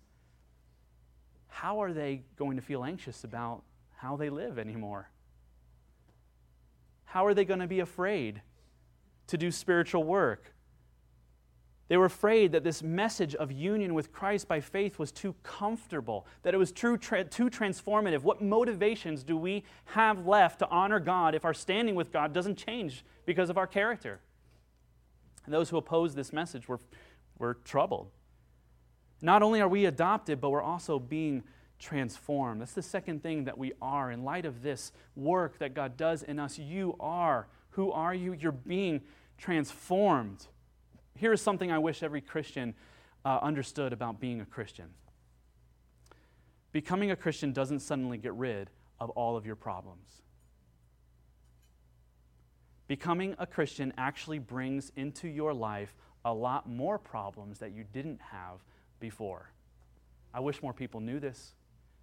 how 1.48 1.82
are 1.82 1.94
they 1.94 2.24
going 2.38 2.56
to 2.56 2.62
feel 2.62 2.84
anxious 2.84 3.24
about 3.24 3.64
how 3.96 4.16
they 4.16 4.30
live 4.30 4.58
anymore? 4.58 5.10
How 7.06 7.26
are 7.26 7.34
they 7.34 7.46
going 7.46 7.60
to 7.60 7.68
be 7.68 7.82
afraid 7.82 8.42
to 9.28 9.38
do 9.38 9.52
spiritual 9.52 10.04
work? 10.04 10.54
They 11.92 11.98
were 11.98 12.06
afraid 12.06 12.54
that 12.54 12.64
this 12.64 12.82
message 12.82 13.36
of 13.36 13.52
union 13.52 13.94
with 13.94 14.14
Christ 14.14 14.48
by 14.48 14.62
faith 14.62 14.98
was 14.98 15.12
too 15.12 15.36
comfortable, 15.44 16.26
that 16.44 16.54
it 16.54 16.58
was 16.58 16.72
too, 16.72 16.96
tra- 16.96 17.26
too 17.26 17.50
transformative. 17.50 18.22
What 18.22 18.42
motivations 18.42 19.24
do 19.24 19.36
we 19.36 19.66
have 19.88 20.26
left 20.26 20.60
to 20.60 20.70
honor 20.70 21.02
God 21.02 21.36
if 21.36 21.44
our 21.44 21.54
standing 21.54 21.96
with 21.96 22.14
God 22.14 22.32
doesn't 22.32 22.56
change 22.56 23.04
because 23.26 23.50
of 23.50 23.58
our 23.58 23.68
character? 23.68 24.22
And 25.46 25.54
those 25.54 25.70
who 25.70 25.78
oppose 25.78 26.16
this 26.16 26.32
message 26.32 26.68
were, 26.68 26.80
were 27.38 27.56
troubled. 27.66 28.12
Not 29.22 29.44
only 29.44 29.62
are 29.62 29.68
we 29.68 29.86
adopted, 29.86 30.42
but 30.42 30.50
we're 30.50 30.62
also 30.62 31.00
being 31.00 31.44
transformed. 31.80 32.62
That's 32.62 32.74
the 32.74 32.82
second 32.82 33.24
thing 33.24 33.46
that 33.46 33.58
we 33.58 33.74
are. 33.82 34.12
In 34.12 34.24
light 34.24 34.46
of 34.46 34.62
this 34.62 34.92
work 35.16 35.60
that 35.60 35.74
God 35.74 35.98
does 35.98 36.24
in 36.24 36.40
us, 36.40 36.58
you 36.58 36.96
are. 37.00 37.48
Who 37.72 37.92
are 37.92 38.14
you? 38.14 38.34
You're 38.34 38.52
being 38.52 39.02
transformed. 39.38 40.46
Here 41.16 41.34
is 41.34 41.42
something 41.42 41.72
I 41.72 41.80
wish 41.80 42.04
every 42.04 42.22
Christian 42.22 42.74
uh, 43.26 43.40
understood 43.42 43.94
about 43.94 44.20
being 44.20 44.42
a 44.42 44.46
Christian. 44.46 44.88
Becoming 46.72 47.12
a 47.12 47.16
Christian 47.16 47.52
doesn't 47.52 47.82
suddenly 47.82 48.18
get 48.18 48.34
rid 48.34 48.70
of 49.00 49.10
all 49.12 49.36
of 49.36 49.46
your 49.46 49.56
problems. 49.56 50.22
Becoming 52.92 53.36
a 53.40 53.48
Christian 53.48 53.94
actually 53.98 54.40
brings 54.40 54.92
into 54.98 55.30
your 55.30 55.54
life 55.54 55.96
a 56.26 56.34
lot 56.34 56.68
more 56.68 57.00
problems 57.00 57.60
that 57.60 57.72
you 57.72 57.86
didn't 57.94 58.20
have 58.20 58.60
before. 59.00 59.50
I 60.34 60.42
wish 60.42 60.62
more 60.62 60.74
people 60.74 61.00
knew 61.00 61.18
this. 61.18 61.54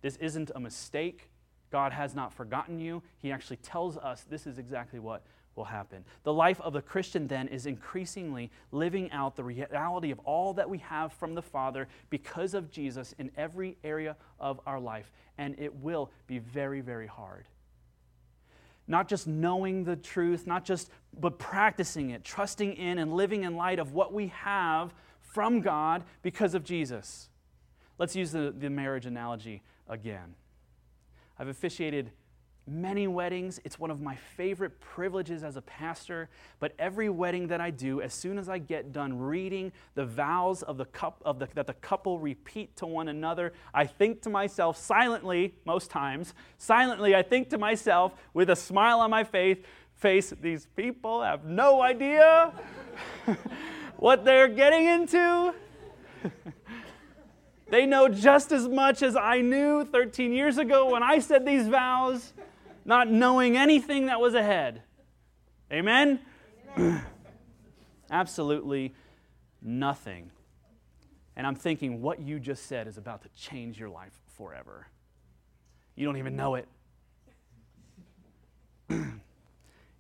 This 0.01 0.17
isn't 0.17 0.51
a 0.55 0.61
mistake. 0.61 1.29
God 1.71 1.93
has 1.93 2.15
not 2.15 2.33
forgotten 2.33 2.81
you. 2.81 3.03
He 3.19 3.31
actually 3.31 3.59
tells 3.59 3.99
us 3.99 4.25
this 4.31 4.47
is 4.47 4.59
exactly 4.59 4.99
what 4.99 5.25
will 5.57 5.67
happen. 5.67 6.07
The 6.23 6.33
life 6.33 6.59
of 6.63 6.73
the 6.73 6.81
Christian 6.81 7.27
then 7.27 7.49
is 7.49 7.67
increasingly 7.67 8.51
living 8.73 9.13
out 9.13 9.37
the 9.37 9.45
reality 9.45 10.11
of 10.11 10.21
all 10.21 10.55
that 10.55 10.71
we 10.71 10.79
have 10.79 11.13
from 11.13 11.35
the 11.35 11.43
Father 11.43 11.87
because 12.09 12.55
of 12.55 12.71
Jesus 12.71 13.15
in 13.19 13.31
every 13.37 13.77
area 13.85 14.17
of 14.41 14.59
our 14.65 14.81
life. 14.81 15.13
And 15.37 15.55
it 15.59 15.75
will 15.75 16.11
be 16.27 16.39
very, 16.39 16.81
very 16.81 17.09
hard 17.09 17.45
not 18.89 19.07
just 19.07 19.27
knowing 19.27 19.85
the 19.85 19.97
truth, 19.97 20.47
not 20.47 20.65
just, 20.65 20.91
but 21.21 21.39
practicing 21.39 22.11
it, 22.11 22.25
trusting 22.25 22.75
in 22.75 22.99
and 22.99 23.13
living 23.13 23.45
in 23.45 23.55
light 23.55 23.79
of 23.79 23.93
what 23.93 24.13
we 24.13 24.29
have 24.29 24.95
from 25.21 25.61
God 25.61 26.03
because 26.23 26.55
of 26.55 26.65
Jesus. 26.65 27.29
Let's 27.99 28.17
use 28.17 28.33
the, 28.33 28.55
the 28.57 28.71
marriage 28.71 29.07
analogy 29.07 29.63
again. 29.89 30.35
I've 31.39 31.49
officiated 31.49 32.11
many 32.69 33.07
weddings. 33.07 33.61
It's 33.65 33.79
one 33.79 33.91
of 33.91 34.01
my 34.01 34.17
favorite 34.37 34.79
privileges 34.81 35.43
as 35.43 35.57
a 35.57 35.63
pastor. 35.63 36.29
But 36.61 36.75
every 36.79 37.09
wedding 37.09 37.49
that 37.49 37.61
I 37.61 37.71
do, 37.71 38.01
as 38.01 38.15
soon 38.15 38.39
as 38.39 38.49
I 38.49 38.59
get 38.59 38.93
done 38.93 39.19
reading 39.19 39.73
the 39.95 40.05
vows 40.05 40.63
of 40.63 40.77
the 40.77 40.85
cup 40.87 41.23
of 41.25 41.39
the, 41.39 41.49
that 41.55 41.67
the 41.67 41.75
couple 41.75 42.19
repeat 42.19 42.77
to 42.77 42.87
one 42.87 43.09
another, 43.09 43.53
I 43.73 43.87
think 43.87 44.23
to 44.23 44.31
myself 44.31 44.77
silently, 44.77 45.55
most 45.65 45.91
times, 45.91 46.35
silently, 46.59 47.15
I 47.15 47.23
think 47.23 47.51
to 47.51 47.59
myself 47.59 48.13
with 48.35 48.51
a 48.51 48.57
smile 48.57 49.01
on 49.01 49.11
my 49.11 49.25
face, 49.25 49.59
face 49.95 50.33
these 50.41 50.67
people 50.77 51.23
have 51.23 51.45
no 51.45 51.83
idea 51.83 52.53
what 53.97 54.25
they're 54.25 54.49
getting 54.49 54.87
into. 54.87 55.55
they 57.69 57.85
know 57.85 58.09
just 58.09 58.53
as 58.53 58.69
much 58.69 59.03
as 59.03 59.17
I 59.17 59.41
knew 59.41 59.85
13 59.85 60.33
years 60.33 60.59
ago 60.59 60.91
when 60.93 61.03
I 61.03 61.19
said 61.19 61.45
these 61.45 61.69
vows 61.69 62.33
not 62.89 63.11
knowing 63.11 63.57
anything 63.57 64.07
that 64.07 64.19
was 64.19 64.33
ahead. 64.33 64.83
Amen? 65.71 66.19
Absolutely 68.11 68.95
nothing. 69.61 70.31
And 71.37 71.47
I'm 71.47 71.55
thinking, 71.55 72.01
what 72.01 72.19
you 72.19 72.41
just 72.41 72.65
said 72.65 72.89
is 72.89 72.97
about 72.97 73.23
to 73.23 73.29
change 73.37 73.79
your 73.79 73.91
life 73.91 74.19
forever. 74.37 74.87
You 75.97 76.07
don't 76.07 76.17
even 76.17 76.35
know 76.35 76.55
it. 76.55 76.67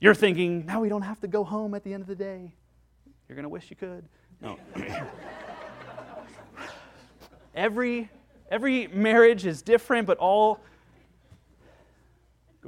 You're 0.01 0.15
thinking, 0.15 0.65
now 0.65 0.81
we 0.81 0.89
don't 0.89 1.03
have 1.03 1.21
to 1.21 1.29
go 1.29 1.45
home 1.45 1.75
at 1.75 1.85
the 1.85 1.93
end 1.93 2.01
of 2.01 2.07
the 2.09 2.17
day. 2.17 2.55
You're 3.29 3.37
going 3.37 3.45
to 3.45 3.51
wish 3.51 3.69
you 3.69 3.77
could. 3.77 4.09
No. 4.41 4.59
every, 7.55 8.09
every 8.51 8.87
marriage 8.87 9.45
is 9.45 9.61
different, 9.61 10.07
but 10.07 10.17
all 10.17 10.61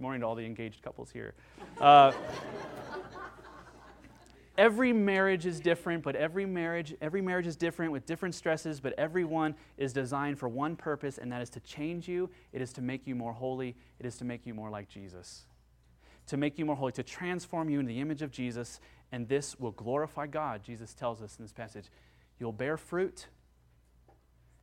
Good 0.01 0.05
morning 0.05 0.23
to 0.23 0.29
all 0.29 0.35
the 0.35 0.47
engaged 0.47 0.81
couples 0.81 1.11
here. 1.11 1.35
Uh, 1.79 2.13
every 4.57 4.95
marriage 4.95 5.45
is 5.45 5.61
different, 5.61 6.03
but 6.03 6.17
every 6.17 6.47
marriage, 6.47 6.95
every 7.03 7.21
marriage 7.21 7.47
is 7.47 7.55
different 7.55 7.93
with 7.93 8.07
different 8.07 8.35
stresses, 8.35 8.81
but 8.81 8.95
everyone 8.97 9.55
is 9.77 9.93
designed 9.93 10.39
for 10.39 10.49
one 10.49 10.75
purpose, 10.75 11.19
and 11.19 11.31
that 11.31 11.43
is 11.43 11.51
to 11.51 11.61
change 11.61 12.09
you. 12.09 12.31
It 12.55 12.63
is 12.63 12.73
to 12.73 12.81
make 12.81 13.07
you 13.07 13.15
more 13.15 13.35
holy. 13.35 13.77
It 13.99 14.07
is 14.07 14.17
to 14.17 14.25
make 14.25 14.47
you 14.47 14.55
more 14.55 14.71
like 14.71 14.89
Jesus. 14.89 15.43
To 16.29 16.39
make 16.39 16.59
you 16.59 16.65
more 16.65 16.77
holy, 16.77 16.93
to 16.93 17.03
transform 17.03 17.69
you 17.69 17.79
into 17.79 17.93
the 17.93 18.01
image 18.01 18.23
of 18.23 18.31
Jesus, 18.31 18.81
and 19.13 19.29
this 19.29 19.61
will 19.61 19.73
glorify 19.73 20.27
God. 20.27 20.63
Jesus 20.65 20.95
tells 20.95 21.21
us 21.21 21.37
in 21.39 21.45
this 21.45 21.53
passage, 21.53 21.91
you'll 22.39 22.53
bear 22.53 22.79
fruit, 22.79 23.27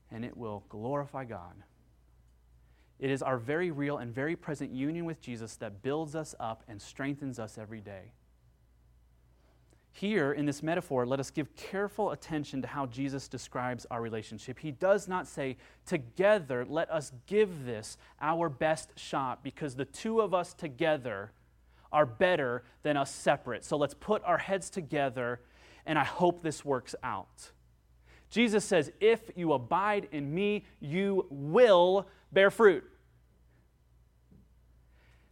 and 0.09 0.25
it 0.25 0.35
will 0.35 0.63
glorify 0.67 1.25
God. 1.25 1.53
It 2.99 3.11
is 3.11 3.21
our 3.21 3.37
very 3.37 3.71
real 3.71 3.97
and 3.97 4.13
very 4.13 4.35
present 4.35 4.71
union 4.71 5.05
with 5.05 5.21
Jesus 5.21 5.55
that 5.57 5.81
builds 5.81 6.15
us 6.15 6.33
up 6.39 6.63
and 6.67 6.81
strengthens 6.81 7.39
us 7.39 7.57
every 7.57 7.81
day. 7.81 8.11
Here 9.91 10.31
in 10.31 10.45
this 10.45 10.61
metaphor, 10.61 11.07
let 11.07 11.19
us 11.19 11.31
give 11.31 11.55
careful 11.55 12.11
attention 12.11 12.61
to 12.61 12.67
how 12.67 12.85
Jesus 12.85 13.27
describes 13.27 13.87
our 13.89 14.01
relationship. 14.01 14.59
He 14.59 14.71
does 14.71 15.07
not 15.07 15.25
say, 15.27 15.57
Together, 15.87 16.65
let 16.69 16.91
us 16.91 17.11
give 17.25 17.65
this 17.65 17.97
our 18.21 18.47
best 18.47 18.91
shot 18.95 19.43
because 19.43 19.75
the 19.75 19.85
two 19.85 20.21
of 20.21 20.35
us 20.35 20.53
together 20.53 21.31
are 21.91 22.05
better 22.05 22.63
than 22.83 22.95
us 22.95 23.11
separate. 23.11 23.63
So 23.63 23.75
let's 23.77 23.95
put 23.95 24.23
our 24.23 24.37
heads 24.37 24.69
together 24.69 25.39
and 25.85 25.97
I 25.97 26.03
hope 26.03 26.43
this 26.43 26.63
works 26.63 26.93
out. 27.01 27.51
Jesus 28.29 28.65
says, 28.65 28.91
If 28.99 29.31
you 29.35 29.53
abide 29.53 30.07
in 30.11 30.33
me, 30.33 30.65
you 30.79 31.25
will 31.29 32.07
bear 32.31 32.51
fruit. 32.51 32.83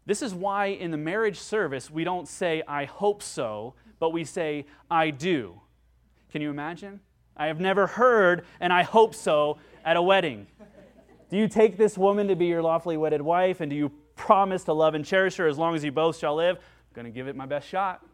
This 0.06 0.22
is 0.22 0.34
why 0.34 0.68
in 0.68 0.92
the 0.92 0.98
marriage 0.98 1.40
service 1.40 1.90
we 1.90 2.04
don't 2.04 2.28
say, 2.28 2.62
I 2.68 2.86
hope 2.86 3.24
so, 3.24 3.74
but 4.00 4.12
we 4.12 4.24
say, 4.24 4.66
I 4.90 5.10
do. 5.10 5.60
Can 6.32 6.42
you 6.42 6.50
imagine? 6.50 7.00
I 7.36 7.48
have 7.48 7.60
never 7.60 7.88
heard 7.88 8.46
and 8.60 8.72
I 8.72 8.84
hope 8.84 9.16
so 9.16 9.58
at 9.84 9.98
a 9.98 10.02
wedding. 10.02 10.48
Do 11.30 11.38
you 11.38 11.48
take 11.48 11.76
this 11.78 11.98
woman 11.98 12.28
to 12.28 12.36
be 12.36 12.46
your 12.46 12.62
lawfully 12.62 12.98
wedded 12.98 13.22
wife, 13.22 13.60
and 13.60 13.70
do 13.70 13.76
you 13.76 13.92
promise 14.16 14.64
to 14.66 14.74
love 14.74 14.94
and 14.94 15.04
cherish 15.04 15.36
her 15.38 15.48
as 15.48 15.58
long 15.58 15.76
as 15.76 15.84
you 15.84 15.92
both 15.92 16.18
shall 16.18 16.36
live? 16.36 16.58
I'm 16.58 16.94
going 16.94 17.06
to 17.06 17.12
give 17.12 17.28
it 17.28 17.36
my 17.36 17.48
best 17.48 17.68
shot. 17.68 18.06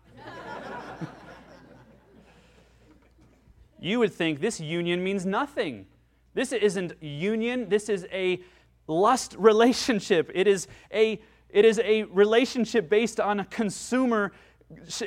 You 3.81 3.99
would 3.99 4.13
think 4.13 4.39
this 4.39 4.61
union 4.61 5.03
means 5.03 5.25
nothing. 5.25 5.87
This 6.33 6.53
isn't 6.53 6.93
union, 7.03 7.67
this 7.67 7.89
is 7.89 8.07
a 8.13 8.39
lust 8.87 9.35
relationship. 9.39 10.31
It 10.33 10.47
is 10.47 10.67
a 10.93 11.19
it 11.49 11.65
is 11.65 11.79
a 11.79 12.03
relationship 12.03 12.89
based 12.89 13.19
on 13.19 13.41
a 13.41 13.45
consumer 13.45 14.31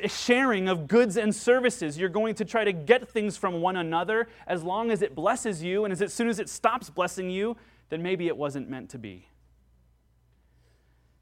sharing 0.06 0.68
of 0.68 0.86
goods 0.86 1.16
and 1.16 1.34
services. 1.34 1.96
You're 1.96 2.10
going 2.10 2.34
to 2.34 2.44
try 2.44 2.64
to 2.64 2.72
get 2.72 3.08
things 3.08 3.38
from 3.38 3.62
one 3.62 3.76
another 3.76 4.28
as 4.46 4.62
long 4.62 4.90
as 4.90 5.00
it 5.00 5.14
blesses 5.14 5.62
you, 5.62 5.84
and 5.84 5.92
as, 5.92 6.02
as 6.02 6.12
soon 6.12 6.28
as 6.28 6.38
it 6.38 6.50
stops 6.50 6.90
blessing 6.90 7.30
you, 7.30 7.56
then 7.88 8.02
maybe 8.02 8.26
it 8.26 8.36
wasn't 8.36 8.68
meant 8.68 8.90
to 8.90 8.98
be. 8.98 9.28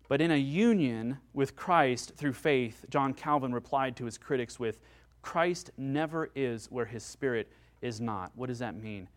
But 0.08 0.20
in 0.20 0.32
a 0.32 0.36
union 0.36 1.18
with 1.32 1.54
Christ 1.54 2.14
through 2.16 2.32
faith, 2.32 2.84
John 2.90 3.14
Calvin 3.14 3.54
replied 3.54 3.96
to 3.96 4.04
his 4.04 4.18
critics 4.18 4.58
with, 4.58 4.80
Christ 5.22 5.70
never 5.76 6.30
is 6.34 6.66
where 6.70 6.84
his 6.84 7.02
spirit 7.02 7.48
is 7.80 8.00
not. 8.00 8.32
What 8.34 8.48
does 8.48 8.58
that 8.58 8.76
mean? 8.76 9.08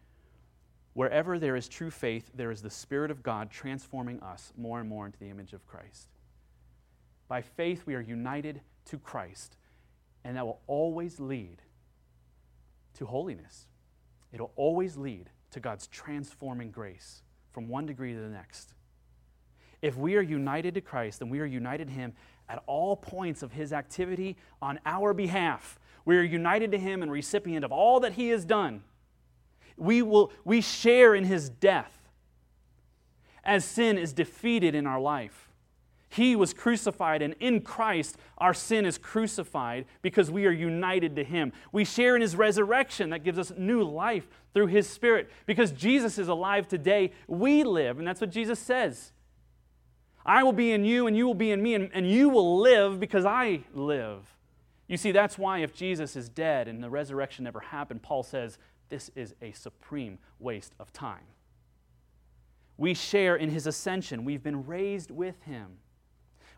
Wherever 0.94 1.38
there 1.40 1.58
is 1.58 1.68
true 1.68 1.92
faith, 1.92 2.32
there 2.34 2.52
is 2.52 2.62
the 2.62 2.70
Spirit 2.70 3.12
of 3.12 3.22
God 3.22 3.52
transforming 3.52 4.22
us 4.22 4.54
more 4.58 4.80
and 4.80 4.88
more 4.88 5.06
into 5.06 5.20
the 5.20 5.30
image 5.30 5.52
of 5.52 5.68
Christ. 5.68 6.08
By 7.28 7.42
faith, 7.42 7.84
we 7.86 7.96
are 7.96 8.02
united 8.02 8.62
to 8.86 8.98
Christ, 8.98 9.58
and 10.24 10.38
that 10.38 10.46
will 10.46 10.62
always 10.68 11.20
lead 11.20 11.62
to 12.94 13.06
holiness. 13.06 13.68
It'll 14.32 14.54
always 14.56 14.96
lead 14.96 15.30
to 15.52 15.60
God's 15.60 15.88
transforming 15.88 16.72
grace 16.72 17.24
from 17.52 17.68
one 17.68 17.86
degree 17.86 18.14
to 18.14 18.20
the 18.20 18.30
next. 18.30 18.74
If 19.82 19.98
we 19.98 20.16
are 20.16 20.22
united 20.22 20.76
to 20.76 20.82
Christ, 20.82 21.20
then 21.20 21.30
we 21.30 21.42
are 21.42 21.46
united 21.46 21.88
to 21.88 21.94
Him 21.94 22.14
at 22.48 22.64
all 22.68 22.96
points 22.96 23.44
of 23.44 23.52
His 23.52 23.74
activity 23.74 24.38
on 24.62 24.80
our 24.86 25.14
behalf. 25.14 25.78
We 26.06 26.18
are 26.18 26.24
united 26.24 26.72
to 26.72 26.78
Him 26.78 27.02
and 27.02 27.12
recipient 27.12 27.66
of 27.66 27.72
all 27.72 28.00
that 28.02 28.14
He 28.14 28.30
has 28.30 28.46
done. 28.46 28.84
We, 29.78 30.02
will, 30.02 30.32
we 30.44 30.62
share 30.62 31.16
in 31.16 31.26
his 31.26 31.50
death 31.50 31.92
as 33.44 33.66
sin 33.66 33.98
is 33.98 34.14
defeated 34.14 34.74
in 34.74 34.88
our 34.88 35.00
life. 35.00 35.50
He 36.10 36.36
was 36.36 36.54
crucified, 36.54 37.22
and 37.22 37.36
in 37.42 37.60
Christ, 37.62 38.18
our 38.38 38.54
sin 38.54 38.86
is 38.86 38.98
crucified 38.98 39.86
because 40.02 40.32
we 40.32 40.46
are 40.46 40.52
united 40.52 41.16
to 41.18 41.26
Him. 41.26 41.52
We 41.74 41.84
share 41.84 42.16
in 42.16 42.22
His 42.22 42.38
resurrection 42.38 43.10
that 43.10 43.24
gives 43.24 43.38
us 43.38 43.52
new 43.58 43.84
life 43.84 44.26
through 44.54 44.68
His 44.68 44.88
Spirit. 44.88 45.30
Because 45.46 45.72
Jesus 45.72 46.18
is 46.18 46.30
alive 46.30 46.70
today, 46.70 47.12
we 47.28 47.64
live, 47.66 48.00
and 48.00 48.08
that's 48.08 48.22
what 48.22 48.30
Jesus 48.30 48.60
says. 48.60 49.12
I 50.26 50.42
will 50.44 50.54
be 50.54 50.72
in 50.72 50.86
you, 50.86 51.06
and 51.06 51.18
you 51.18 51.28
will 51.28 51.34
be 51.34 51.52
in 51.52 51.62
me, 51.62 51.74
and, 51.74 51.90
and 51.94 52.10
you 52.10 52.30
will 52.30 52.60
live 52.60 52.98
because 53.00 53.26
I 53.26 53.64
live. 53.74 54.35
You 54.88 54.98
see, 54.98 55.12
that's 55.12 55.38
why 55.38 55.60
if 55.60 55.74
Jesus 55.74 56.16
is 56.16 56.30
dead 56.30 56.68
and 56.68 56.84
the 56.84 56.90
resurrection 56.90 57.44
never 57.44 57.60
happened, 57.60 58.04
Paul 58.04 58.24
says, 58.24 58.58
this 58.90 59.10
is 59.16 59.34
a 59.42 59.52
supreme 59.52 60.20
waste 60.40 60.74
of 60.80 60.94
time. 60.94 61.24
We 62.78 62.94
share 62.94 63.36
in 63.36 63.50
his 63.50 63.68
ascension. 63.68 64.26
We've 64.26 64.44
been 64.44 64.66
raised 64.66 65.10
with 65.10 65.42
him. 65.44 65.78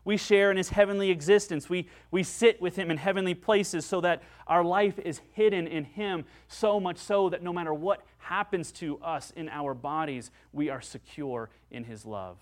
We 0.04 0.16
share 0.16 0.50
in 0.50 0.56
his 0.56 0.70
heavenly 0.70 1.10
existence. 1.10 1.68
We, 1.68 1.88
we 2.10 2.22
sit 2.22 2.60
with 2.60 2.76
him 2.76 2.90
in 2.90 2.96
heavenly 2.96 3.34
places 3.34 3.84
so 3.84 4.00
that 4.02 4.22
our 4.46 4.64
life 4.64 4.98
is 4.98 5.20
hidden 5.32 5.66
in 5.66 5.84
him, 5.84 6.24
so 6.48 6.80
much 6.80 6.98
so 6.98 7.28
that 7.30 7.42
no 7.42 7.52
matter 7.52 7.74
what 7.74 8.02
happens 8.18 8.72
to 8.72 8.98
us 8.98 9.32
in 9.36 9.48
our 9.48 9.74
bodies, 9.74 10.30
we 10.52 10.70
are 10.70 10.80
secure 10.80 11.50
in 11.70 11.84
his 11.84 12.04
love. 12.04 12.38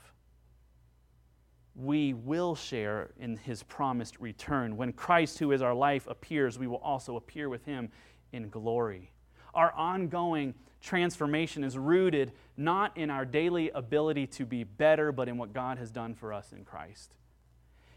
We 1.79 2.15
will 2.15 2.55
share 2.55 3.11
in 3.19 3.37
his 3.37 3.62
promised 3.62 4.19
return. 4.19 4.77
When 4.77 4.93
Christ, 4.93 5.39
who 5.39 5.53
is 5.53 5.61
our 5.61 5.75
life, 5.75 6.07
appears, 6.07 6.59
we 6.59 6.67
will 6.67 6.79
also 6.79 7.17
appear 7.17 7.49
with 7.49 7.65
him 7.65 7.91
in 8.33 8.49
glory 8.49 9.12
our 9.57 9.73
ongoing 9.73 10.55
transformation 10.81 11.65
is 11.65 11.77
rooted 11.77 12.31
not 12.57 12.97
in 12.97 13.11
our 13.11 13.25
daily 13.25 13.71
ability 13.71 14.27
to 14.27 14.45
be 14.45 14.62
better, 14.62 15.11
but 15.11 15.29
in 15.29 15.39
what 15.39 15.53
God 15.53 15.79
has 15.79 15.91
done 15.91 16.15
for 16.15 16.33
us 16.33 16.53
in 16.53 16.65
Christ. 16.65 17.15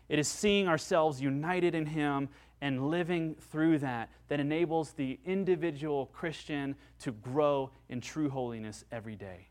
It 0.07 0.17
is 0.17 0.27
seeing 0.27 0.67
ourselves 0.67 1.21
united 1.21 1.75
in 1.75 1.85
Him 1.85 2.29
and 2.61 2.89
living 2.89 3.35
through 3.51 3.79
that 3.79 4.09
that 4.29 4.39
enables 4.39 4.93
the 4.93 5.19
individual 5.25 6.07
Christian 6.07 6.75
to 6.99 7.11
grow 7.11 7.71
in 7.89 8.01
true 8.01 8.29
holiness 8.29 8.83
every 8.91 9.15
day. 9.15 9.49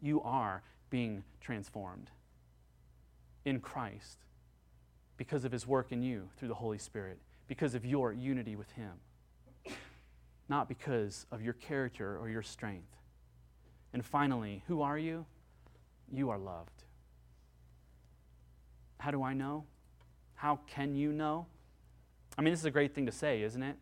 You 0.00 0.22
are 0.22 0.62
being 0.90 1.24
transformed 1.40 2.10
in 3.44 3.60
Christ 3.60 4.18
because 5.16 5.44
of 5.44 5.52
His 5.52 5.66
work 5.66 5.92
in 5.92 6.02
you 6.02 6.28
through 6.36 6.48
the 6.48 6.54
Holy 6.54 6.78
Spirit, 6.78 7.18
because 7.48 7.74
of 7.74 7.84
your 7.84 8.12
unity 8.12 8.56
with 8.56 8.70
Him 8.72 8.92
not 10.52 10.68
because 10.68 11.24
of 11.32 11.40
your 11.40 11.54
character 11.54 12.18
or 12.18 12.28
your 12.28 12.42
strength. 12.42 12.94
And 13.94 14.04
finally, 14.04 14.62
who 14.66 14.82
are 14.82 14.98
you? 14.98 15.24
You 16.12 16.28
are 16.28 16.36
loved. 16.36 16.84
How 18.98 19.10
do 19.10 19.22
I 19.22 19.32
know? 19.32 19.64
How 20.34 20.60
can 20.66 20.94
you 20.94 21.10
know? 21.10 21.46
I 22.36 22.42
mean, 22.42 22.52
this 22.52 22.60
is 22.60 22.66
a 22.66 22.70
great 22.70 22.94
thing 22.94 23.06
to 23.06 23.12
say, 23.12 23.42
isn't 23.42 23.62
it? 23.62 23.76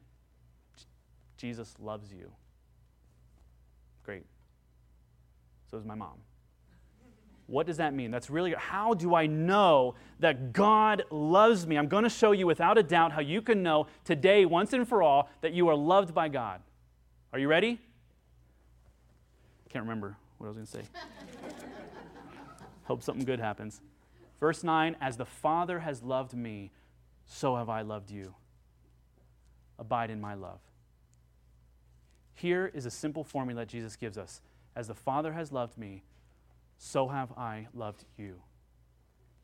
Jesus 1.37 1.75
loves 1.81 2.13
you. 2.13 2.31
Great. 4.05 4.27
So 5.73 5.77
is 5.77 5.85
my 5.85 5.97
mom. 5.97 6.19
What 7.51 7.67
does 7.67 7.79
that 7.79 7.95
mean? 7.95 8.13
That's 8.13 8.31
really 8.31 8.55
how 8.57 8.95
do 8.95 9.17
I 9.17 9.27
know 9.27 9.97
that 10.21 10.53
God 10.53 11.03
loves 11.11 11.67
me? 11.67 11.77
I'm 11.77 11.89
going 11.89 12.05
to 12.05 12.09
show 12.09 12.31
you 12.31 12.47
without 12.47 12.79
a 12.79 12.83
doubt 12.83 13.11
how 13.11 13.21
you 13.21 13.43
can 13.43 13.61
know 13.65 13.89
today, 14.05 14.45
once 14.45 14.73
and 14.73 14.89
for 14.89 15.03
all, 15.03 15.29
that 15.41 15.53
you 15.53 15.67
are 15.67 15.75
loved 15.75 16.15
by 16.15 16.29
God. 16.29 16.61
Are 17.33 17.41
you 17.41 17.49
ready? 17.49 17.81
Can't 19.69 19.83
remember 19.83 20.17
what 20.39 20.47
I 20.47 20.49
was 20.51 20.57
going 20.59 20.67
to 20.67 20.73
say. 20.73 20.83
Hope 22.85 23.03
something 23.03 23.25
good 23.25 23.41
happens. 23.41 23.81
Verse 24.39 24.63
9 24.63 24.95
As 25.01 25.17
the 25.17 25.27
Father 25.27 25.81
has 25.81 26.05
loved 26.05 26.35
me, 26.35 26.71
so 27.27 27.57
have 27.57 27.69
I 27.69 27.83
loved 27.83 28.13
you. 28.13 28.33
Abide 29.77 30.11
in 30.11 30.21
my 30.21 30.35
love. 30.35 30.61
Here 32.35 32.71
is 32.73 32.87
a 32.87 32.91
simple 32.93 33.25
formula 33.25 33.67
Jesus 33.67 33.97
gives 33.97 34.17
us 34.17 34.41
As 34.77 34.87
the 34.87 34.95
Father 34.95 35.33
has 35.33 35.51
loved 35.51 35.77
me, 35.77 36.05
so 36.83 37.09
have 37.09 37.31
I 37.33 37.69
loved 37.75 38.07
you. 38.17 38.41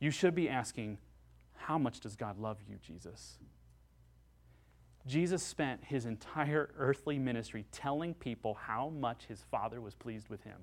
You 0.01 0.11
should 0.11 0.35
be 0.35 0.49
asking, 0.49 0.96
How 1.55 1.77
much 1.77 2.01
does 2.01 2.16
God 2.16 2.38
love 2.38 2.57
you, 2.66 2.79
Jesus? 2.81 3.37
Jesus 5.07 5.42
spent 5.42 5.85
his 5.85 6.07
entire 6.07 6.70
earthly 6.79 7.18
ministry 7.18 7.66
telling 7.70 8.14
people 8.14 8.55
how 8.55 8.88
much 8.88 9.27
his 9.29 9.44
Father 9.51 9.83
was 9.83 9.94
pleased 9.94 10.31
with 10.31 10.42
him. 10.44 10.57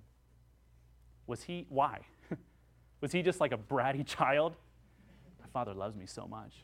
Was 1.27 1.43
he, 1.43 1.67
why? 1.69 2.01
was 3.01 3.11
he 3.11 3.21
just 3.21 3.39
like 3.39 3.53
a 3.53 3.57
bratty 3.57 4.03
child? 4.05 4.55
My 5.39 5.47
Father 5.53 5.75
loves 5.75 5.95
me 5.95 6.07
so 6.07 6.27
much. 6.27 6.63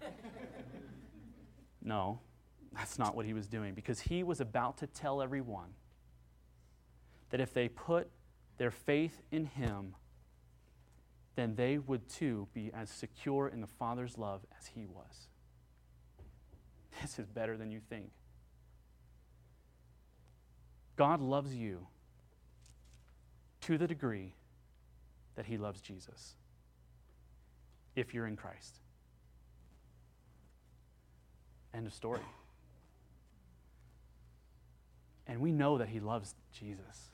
no, 1.84 2.20
that's 2.76 2.98
not 2.98 3.16
what 3.16 3.28
he 3.28 3.34
was 3.34 3.48
doing 3.48 3.76
because 3.76 4.00
he 4.00 4.24
was 4.24 4.42
about 4.42 4.80
to 4.80 4.88
tell 4.88 5.22
everyone 5.22 5.70
that 7.30 7.40
if 7.40 7.54
they 7.54 7.70
put 7.70 8.10
their 8.60 8.70
faith 8.70 9.22
in 9.32 9.46
him, 9.46 9.96
then 11.36 11.56
they 11.56 11.78
would 11.78 12.08
too 12.10 12.48
be 12.54 12.70
as 12.74 12.90
secure 12.90 13.48
in 13.48 13.62
the 13.62 13.68
Father's 13.68 14.18
love 14.18 14.46
as 14.60 14.68
he 14.68 14.86
was. 14.86 15.30
This 17.02 17.18
is 17.18 17.26
better 17.26 17.56
than 17.56 17.72
you 17.72 17.80
think. 17.90 18.12
God 20.98 21.22
loves 21.22 21.56
you 21.56 21.88
to 23.62 23.78
the 23.78 23.88
degree 23.88 24.34
that 25.36 25.46
he 25.46 25.58
loves 25.58 25.80
Jesus 25.80 26.36
if 27.96 28.14
you're 28.14 28.28
in 28.28 28.36
Christ. 28.36 28.80
End 31.74 31.88
of 31.88 31.94
story. 31.94 32.20
And 35.28 35.40
we 35.40 35.54
know 35.54 35.78
that 35.78 35.88
he 35.88 36.02
loves 36.02 36.36
Jesus 36.52 37.12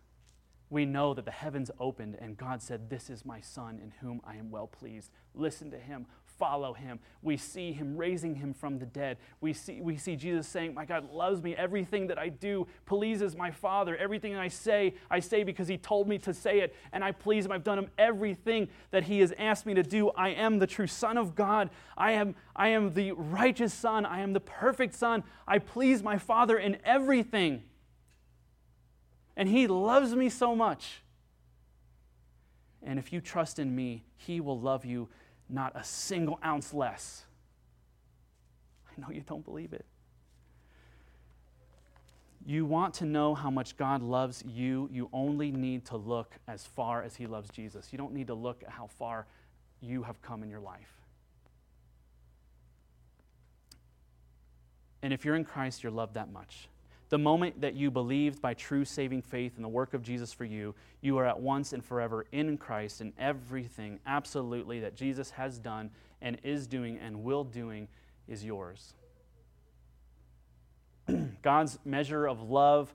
we 0.69 0.86
know 0.86 1.13
that 1.13 1.25
the 1.25 1.32
heavens 1.32 1.69
opened 1.80 2.17
and 2.19 2.38
God 2.38 2.62
said, 2.62 2.89
This 2.89 3.10
is 3.10 3.25
my 3.25 3.39
son 3.39 3.80
in 3.82 3.91
whom 4.01 4.21
I 4.25 4.36
am 4.36 4.49
well 4.49 4.67
pleased. 4.67 5.12
Listen 5.34 5.69
to 5.71 5.78
him, 5.78 6.08
follow 6.38 6.73
him. 6.73 6.99
We 7.21 7.38
see 7.38 7.71
him 7.71 7.95
raising 7.97 8.36
him 8.36 8.54
from 8.54 8.80
the 8.80 8.86
dead. 8.86 9.17
We 9.41 9.54
see, 9.54 9.80
we 9.82 9.97
see 9.97 10.15
Jesus 10.15 10.47
saying, 10.47 10.73
My 10.73 10.86
God 10.86 11.12
loves 11.12 11.41
me. 11.41 11.56
Everything 11.56 12.08
that 12.08 12.17
I 12.17 12.30
do 12.30 12.67
pleases 12.86 13.36
my 13.36 13.51
Father. 13.51 13.95
Everything 13.97 14.36
I 14.36 14.47
say, 14.47 14.95
I 15.10 15.19
say 15.19 15.43
because 15.43 15.67
he 15.67 15.78
told 15.78 16.08
me 16.08 16.17
to 16.19 16.34
say 16.34 16.60
it, 16.60 16.75
and 16.91 17.04
I 17.04 17.12
please 17.12 17.45
him. 17.45 17.51
I've 17.51 17.63
done 17.63 17.78
him 17.78 17.89
everything 17.97 18.67
that 18.91 19.04
he 19.04 19.19
has 19.19 19.34
asked 19.38 19.65
me 19.65 19.73
to 19.75 19.84
do. 19.84 20.10
I 20.12 20.30
am 20.30 20.60
the 20.60 20.67
true 20.67 20.88
Son 20.88 21.17
of 21.17 21.36
God. 21.36 21.69
I 21.97 22.13
am, 22.13 22.36
I 22.56 22.69
am 22.69 22.93
the 22.93 23.12
righteous 23.12 23.73
Son. 23.73 24.06
I 24.06 24.21
am 24.21 24.34
the 24.34 24.39
perfect 24.39 24.95
Son. 24.95 25.23
I 25.47 25.60
please 25.60 26.01
my 26.01 26.17
Father 26.17 26.58
in 26.58 26.78
everything. 26.84 27.63
And 29.38 29.50
He 29.50 29.67
loves 29.67 30.15
me 30.15 30.30
so 30.30 30.56
much. 30.56 31.02
And 32.84 33.00
if 33.00 33.12
you 33.12 33.21
trust 33.21 33.60
in 33.60 33.76
me, 33.76 34.04
He 34.17 34.39
will 34.39 34.60
love 34.60 34.86
you 34.86 35.10
not 35.50 35.74
a 35.76 35.84
single 35.84 36.39
ounce 36.43 36.74
less. 36.74 37.26
I 38.89 39.02
know 39.02 39.10
you 39.12 39.21
don't 39.21 39.43
believe 39.43 39.74
it. 39.74 39.86
You 42.45 42.65
want 42.65 42.93
to 42.95 43.06
know 43.06 43.34
how 43.34 43.50
much 43.50 43.76
God 43.76 44.04
loves 44.04 44.43
you, 44.45 44.88
you 44.91 45.10
only 45.12 45.52
need 45.52 45.86
to 45.86 45.98
look 45.98 46.36
as 46.48 46.63
far 46.63 47.02
as 47.02 47.15
He 47.15 47.26
loves 47.26 47.50
Jesus. 47.50 47.89
You 47.91 47.98
don't 47.98 48.13
need 48.13 48.28
to 48.28 48.36
look 48.36 48.62
at 48.63 48.69
how 48.69 48.88
far 48.88 49.26
you 49.82 50.04
have 50.04 50.21
come 50.21 50.43
in 50.43 50.50
your 50.50 50.60
life. 50.60 50.93
And 55.02 55.12
if 55.12 55.26
you're 55.26 55.36
in 55.36 55.45
Christ, 55.45 55.84
you're 55.84 55.91
loved 55.91 56.13
that 56.15 56.32
much. 56.32 56.67
The 57.09 57.17
moment 57.17 57.61
that 57.61 57.75
you 57.75 57.91
believed 57.91 58.41
by 58.41 58.53
true 58.55 58.83
saving 58.83 59.21
faith 59.21 59.53
in 59.57 59.61
the 59.61 59.69
work 59.69 59.93
of 59.93 60.01
Jesus 60.01 60.33
for 60.33 60.45
you, 60.45 60.73
you 61.01 61.17
are 61.17 61.25
at 61.25 61.39
once 61.39 61.71
and 61.71 61.83
forever 61.83 62.25
in 62.31 62.57
Christ, 62.57 63.01
and 63.01 63.13
everything 63.17 63.99
absolutely 64.07 64.79
that 64.79 64.95
Jesus 64.95 65.29
has 65.31 65.59
done 65.59 65.91
and 66.21 66.37
is 66.43 66.65
doing 66.65 66.97
and 66.97 67.23
will 67.23 67.43
doing 67.43 67.87
is 68.27 68.43
yours. 68.43 68.93
God's 71.43 71.77
measure 71.85 72.27
of 72.27 72.41
love, 72.41 72.93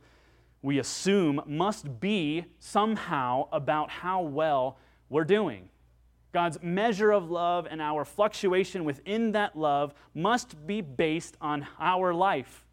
we 0.60 0.80
assume, 0.80 1.40
must 1.46 2.00
be 2.00 2.44
somehow 2.58 3.48
about 3.52 3.90
how 3.90 4.22
well 4.22 4.78
we're 5.08 5.24
doing. 5.24 5.68
God's 6.32 6.62
measure 6.62 7.12
of 7.12 7.30
love 7.30 7.66
and 7.70 7.80
our 7.80 8.04
fluctuation 8.04 8.84
within 8.84 9.32
that 9.32 9.56
love 9.56 9.94
must 10.14 10.66
be 10.66 10.80
based 10.80 11.36
on 11.40 11.66
our 11.78 12.14
life. 12.14 12.64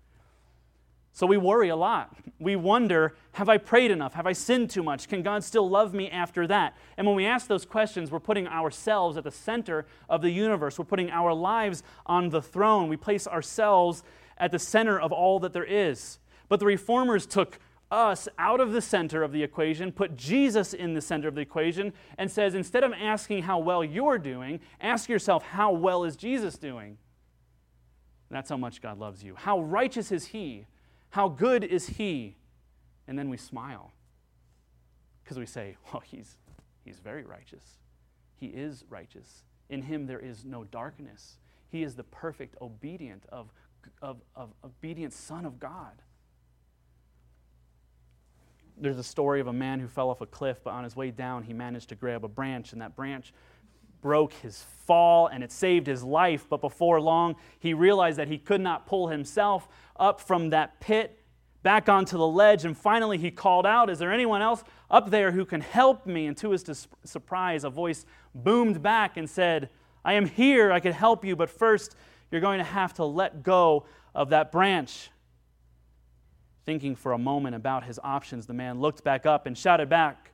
So 1.18 1.26
we 1.26 1.38
worry 1.38 1.70
a 1.70 1.76
lot. 1.76 2.16
We 2.38 2.56
wonder 2.56 3.16
have 3.32 3.50
I 3.50 3.58
prayed 3.58 3.90
enough? 3.90 4.14
Have 4.14 4.28
I 4.28 4.34
sinned 4.34 4.70
too 4.70 4.84
much? 4.84 5.08
Can 5.08 5.24
God 5.24 5.44
still 5.44 5.68
love 5.68 5.92
me 5.92 6.12
after 6.12 6.46
that? 6.46 6.78
And 6.96 7.08
when 7.08 7.16
we 7.16 7.26
ask 7.26 7.48
those 7.48 7.66
questions, 7.66 8.12
we're 8.12 8.20
putting 8.20 8.48
ourselves 8.48 9.18
at 9.18 9.24
the 9.24 9.32
center 9.32 9.88
of 10.10 10.22
the 10.22 10.30
universe. 10.30 10.78
We're 10.78 10.86
putting 10.86 11.10
our 11.10 11.34
lives 11.34 11.82
on 12.06 12.30
the 12.30 12.40
throne. 12.40 12.88
We 12.88 12.98
place 12.98 13.26
ourselves 13.26 14.04
at 14.38 14.52
the 14.52 14.60
center 14.60 15.00
of 15.00 15.12
all 15.12 15.40
that 15.40 15.54
there 15.54 15.64
is. 15.64 16.20
But 16.50 16.60
the 16.60 16.68
reformers 16.68 17.26
took 17.26 17.58
us 17.90 18.30
out 18.38 18.60
of 18.60 18.72
the 18.72 18.82
center 18.82 19.24
of 19.24 19.32
the 19.32 19.42
equation, 19.42 19.92
put 19.92 20.16
Jesus 20.16 20.76
in 20.76 20.94
the 20.94 21.02
center 21.02 21.28
of 21.28 21.34
the 21.34 21.42
equation, 21.42 21.94
and 22.20 22.30
says 22.30 22.54
instead 22.54 22.84
of 22.84 22.94
asking 22.94 23.42
how 23.42 23.58
well 23.58 23.84
you're 23.84 24.20
doing, 24.20 24.60
ask 24.80 25.10
yourself 25.10 25.42
how 25.42 25.72
well 25.72 26.04
is 26.04 26.16
Jesus 26.16 26.60
doing? 26.60 27.00
That's 28.30 28.52
how 28.52 28.58
much 28.58 28.84
God 28.84 29.00
loves 29.00 29.24
you. 29.24 29.34
How 29.34 29.62
righteous 29.62 30.12
is 30.12 30.28
He? 30.28 30.68
How 31.10 31.30
good 31.30 31.64
is 31.64 31.88
he? 31.88 32.36
And 33.08 33.18
then 33.18 33.30
we 33.30 33.38
smile 33.38 33.94
because 35.24 35.38
we 35.38 35.46
say, 35.46 35.76
well, 35.92 36.02
he's, 36.06 36.38
he's 36.86 37.00
very 37.00 37.24
righteous. 37.24 37.80
He 38.36 38.48
is 38.48 38.86
righteous. 38.90 39.44
In 39.70 39.82
him 39.82 40.06
there 40.06 40.20
is 40.20 40.46
no 40.46 40.64
darkness. 40.64 41.38
He 41.70 41.84
is 41.84 41.96
the 41.96 42.04
perfect 42.04 42.56
obedient 42.62 43.26
of, 43.30 43.52
of, 44.02 44.22
of 44.36 44.52
obedient 44.64 45.14
Son 45.14 45.46
of 45.46 45.60
God. 45.60 46.02
There's 48.80 49.00
a 49.00 49.04
story 49.04 49.42
of 49.42 49.48
a 49.48 49.54
man 49.54 49.80
who 49.80 49.88
fell 49.88 50.10
off 50.10 50.22
a 50.22 50.28
cliff, 50.28 50.60
but 50.64 50.70
on 50.70 50.84
his 50.84 50.96
way 50.96 51.10
down, 51.10 51.44
he 51.44 51.52
managed 51.52 51.90
to 51.90 51.96
grab 51.96 52.24
a 52.24 52.28
branch, 52.28 52.74
and 52.74 52.82
that 52.82 52.96
branch 52.96 53.34
broke 54.08 54.32
his 54.32 54.64
fall 54.86 55.28
and 55.28 55.44
it 55.44 55.52
saved 55.52 55.86
his 55.86 56.02
life. 56.02 56.48
But 56.50 56.62
before 56.62 57.02
long, 57.02 57.36
he 57.60 57.74
realized 57.74 58.18
that 58.20 58.30
he 58.30 58.38
could 58.38 58.62
not 58.62 58.86
pull 58.86 59.10
himself 59.10 59.68
up 59.98 60.22
from 60.22 60.52
that 60.52 60.80
pit 60.80 61.20
back 61.62 61.90
onto 61.90 62.18
the 62.18 62.26
ledge. 62.26 62.64
And 62.64 62.78
finally, 62.78 63.18
he 63.18 63.30
called 63.30 63.66
out, 63.66 63.90
Is 63.90 64.00
there 64.00 64.14
anyone 64.14 64.42
else 64.42 64.64
up 64.90 65.10
there 65.10 65.34
who 65.34 65.44
can 65.44 65.60
help 65.60 66.06
me? 66.06 66.26
And 66.26 66.38
to 66.38 66.52
his 66.52 66.64
dis- 66.64 66.88
surprise, 67.04 67.66
a 67.66 67.70
voice 67.70 68.06
boomed 68.34 68.82
back 68.82 69.18
and 69.18 69.30
said, 69.30 69.70
I 70.06 70.14
am 70.14 70.26
here, 70.26 70.72
I 70.72 70.80
can 70.80 70.94
help 70.94 71.26
you, 71.26 71.36
but 71.36 71.50
first, 71.50 71.98
you're 72.32 72.40
going 72.40 72.60
to 72.60 72.64
have 72.64 72.94
to 72.94 73.04
let 73.04 73.44
go 73.44 73.88
of 74.16 74.30
that 74.30 74.54
branch. 74.54 75.10
Thinking 76.64 76.96
for 76.96 77.12
a 77.12 77.18
moment 77.18 77.58
about 77.58 77.84
his 77.84 78.00
options, 78.02 78.46
the 78.48 78.54
man 78.54 78.80
looked 78.80 79.04
back 79.04 79.26
up 79.26 79.48
and 79.48 79.58
shouted 79.58 79.90
back, 79.90 80.32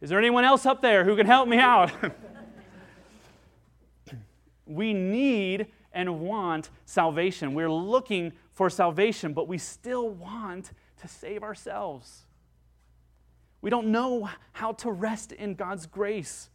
is 0.00 0.10
there 0.10 0.18
anyone 0.18 0.44
else 0.44 0.64
up 0.64 0.80
there 0.80 1.04
who 1.04 1.16
can 1.16 1.26
help 1.26 1.48
me 1.48 1.58
out? 1.58 1.90
we 4.66 4.94
need 4.94 5.66
and 5.92 6.20
want 6.20 6.70
salvation. 6.84 7.54
We're 7.54 7.70
looking 7.70 8.32
for 8.52 8.70
salvation, 8.70 9.32
but 9.32 9.48
we 9.48 9.58
still 9.58 10.10
want 10.10 10.70
to 11.00 11.08
save 11.08 11.42
ourselves. 11.42 12.26
We 13.60 13.70
don't 13.70 13.88
know 13.88 14.28
how 14.52 14.72
to 14.72 14.92
rest 14.92 15.32
in 15.32 15.54
God's 15.54 15.86
grace. 15.86 16.48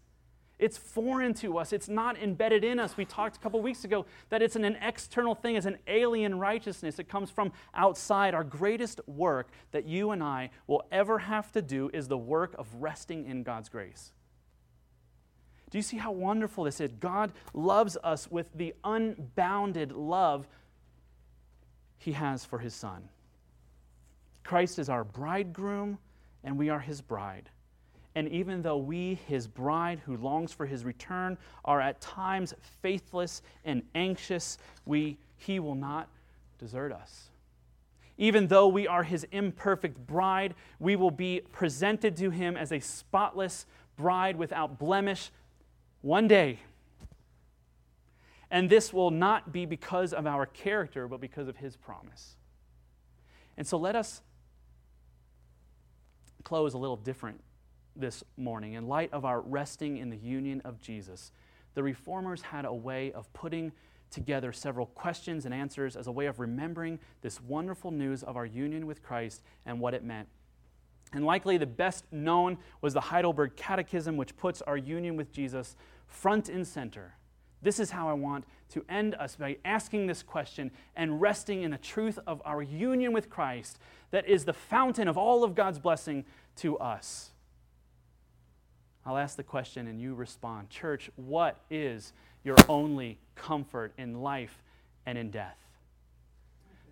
It's 0.63 0.77
foreign 0.77 1.33
to 1.35 1.57
us. 1.57 1.73
It's 1.73 1.89
not 1.89 2.17
embedded 2.17 2.63
in 2.63 2.79
us. 2.79 2.95
We 2.95 3.03
talked 3.03 3.35
a 3.35 3.39
couple 3.41 3.61
weeks 3.61 3.83
ago 3.83 4.05
that 4.29 4.41
it's 4.41 4.55
an, 4.55 4.63
an 4.63 4.77
external 4.81 5.35
thing, 5.35 5.57
it's 5.57 5.65
an 5.65 5.77
alien 5.87 6.39
righteousness. 6.39 6.99
It 6.99 7.09
comes 7.09 7.29
from 7.29 7.51
outside. 7.75 8.33
Our 8.33 8.45
greatest 8.45 9.01
work 9.05 9.49
that 9.71 9.85
you 9.85 10.11
and 10.11 10.23
I 10.23 10.51
will 10.65 10.85
ever 10.89 11.19
have 11.19 11.51
to 11.51 11.61
do 11.61 11.89
is 11.93 12.07
the 12.07 12.17
work 12.17 12.55
of 12.57 12.73
resting 12.75 13.25
in 13.25 13.43
God's 13.43 13.67
grace. 13.67 14.13
Do 15.69 15.77
you 15.77 15.81
see 15.81 15.97
how 15.97 16.13
wonderful 16.13 16.63
this 16.63 16.79
is? 16.79 16.93
God 16.93 17.33
loves 17.53 17.97
us 18.01 18.31
with 18.31 18.47
the 18.55 18.73
unbounded 18.85 19.91
love 19.91 20.47
he 21.97 22.13
has 22.13 22.45
for 22.45 22.59
his 22.59 22.73
son. 22.73 23.09
Christ 24.45 24.79
is 24.79 24.87
our 24.87 25.03
bridegroom, 25.03 25.97
and 26.41 26.57
we 26.57 26.69
are 26.69 26.79
his 26.79 27.01
bride. 27.01 27.49
And 28.15 28.27
even 28.29 28.61
though 28.61 28.77
we, 28.77 29.15
his 29.27 29.47
bride, 29.47 30.01
who 30.05 30.17
longs 30.17 30.53
for 30.53 30.65
his 30.65 30.85
return, 30.85 31.37
are 31.65 31.81
at 31.81 31.99
times 31.99 32.53
faithless 32.81 33.41
and 33.65 33.81
anxious, 33.95 34.57
we, 34.85 35.17
he 35.37 35.59
will 35.59 35.75
not 35.75 36.09
desert 36.59 36.91
us. 36.91 37.29
Even 38.17 38.47
though 38.47 38.67
we 38.67 38.87
are 38.87 39.03
his 39.03 39.25
imperfect 39.31 40.05
bride, 40.05 40.53
we 40.79 40.95
will 40.95 41.11
be 41.11 41.41
presented 41.51 42.15
to 42.17 42.29
him 42.29 42.55
as 42.55 42.71
a 42.71 42.79
spotless 42.79 43.65
bride 43.97 44.35
without 44.35 44.77
blemish 44.77 45.31
one 46.01 46.27
day. 46.27 46.59
And 48.51 48.69
this 48.69 48.93
will 48.93 49.09
not 49.09 49.51
be 49.51 49.65
because 49.65 50.13
of 50.13 50.27
our 50.27 50.45
character, 50.45 51.07
but 51.07 51.19
because 51.19 51.47
of 51.47 51.57
his 51.57 51.75
promise. 51.75 52.35
And 53.57 53.65
so 53.65 53.77
let 53.77 53.95
us 53.95 54.21
close 56.43 56.75
a 56.75 56.77
little 56.77 56.97
different 56.97 57.41
this 57.95 58.23
morning. 58.37 58.73
In 58.73 58.87
light 58.87 59.11
of 59.13 59.25
our 59.25 59.41
resting 59.41 59.97
in 59.97 60.09
the 60.09 60.17
union 60.17 60.61
of 60.65 60.79
Jesus, 60.81 61.31
the 61.73 61.83
reformers 61.83 62.41
had 62.41 62.65
a 62.65 62.73
way 62.73 63.11
of 63.11 63.31
putting 63.33 63.71
together 64.09 64.51
several 64.51 64.85
questions 64.85 65.45
and 65.45 65.53
answers 65.53 65.95
as 65.95 66.07
a 66.07 66.11
way 66.11 66.27
of 66.27 66.39
remembering 66.39 66.99
this 67.21 67.41
wonderful 67.41 67.91
news 67.91 68.23
of 68.23 68.37
our 68.37 68.45
union 68.45 68.85
with 68.85 69.01
Christ 69.01 69.41
and 69.65 69.79
what 69.79 69.93
it 69.93 70.03
meant. 70.03 70.27
And 71.13 71.25
likely 71.25 71.57
the 71.57 71.65
best 71.65 72.05
known 72.11 72.57
was 72.81 72.93
the 72.93 73.01
Heidelberg 73.01 73.55
Catechism, 73.55 74.17
which 74.17 74.35
puts 74.37 74.61
our 74.63 74.77
union 74.77 75.15
with 75.15 75.31
Jesus 75.31 75.75
front 76.07 76.49
and 76.49 76.65
center. 76.65 77.15
This 77.61 77.79
is 77.79 77.91
how 77.91 78.09
I 78.09 78.13
want 78.13 78.45
to 78.69 78.83
end 78.89 79.15
us 79.15 79.35
by 79.35 79.57
asking 79.63 80.07
this 80.07 80.21
question 80.21 80.71
and 80.95 81.21
resting 81.21 81.63
in 81.63 81.71
the 81.71 81.77
truth 81.77 82.19
of 82.27 82.41
our 82.45 82.61
union 82.61 83.13
with 83.13 83.29
Christ 83.29 83.79
that 84.11 84.27
is 84.27 84.45
the 84.45 84.53
fountain 84.53 85.07
of 85.07 85.17
all 85.17 85.43
of 85.43 85.55
God's 85.55 85.79
blessing 85.79 86.25
to 86.57 86.77
us. 86.77 87.31
I'll 89.05 89.17
ask 89.17 89.35
the 89.35 89.43
question 89.43 89.87
and 89.87 89.99
you 89.99 90.13
respond. 90.13 90.69
Church, 90.69 91.09
what 91.15 91.59
is 91.69 92.13
your 92.43 92.55
only 92.69 93.19
comfort 93.35 93.93
in 93.97 94.21
life 94.21 94.61
and 95.05 95.17
in 95.17 95.29
death? 95.29 95.57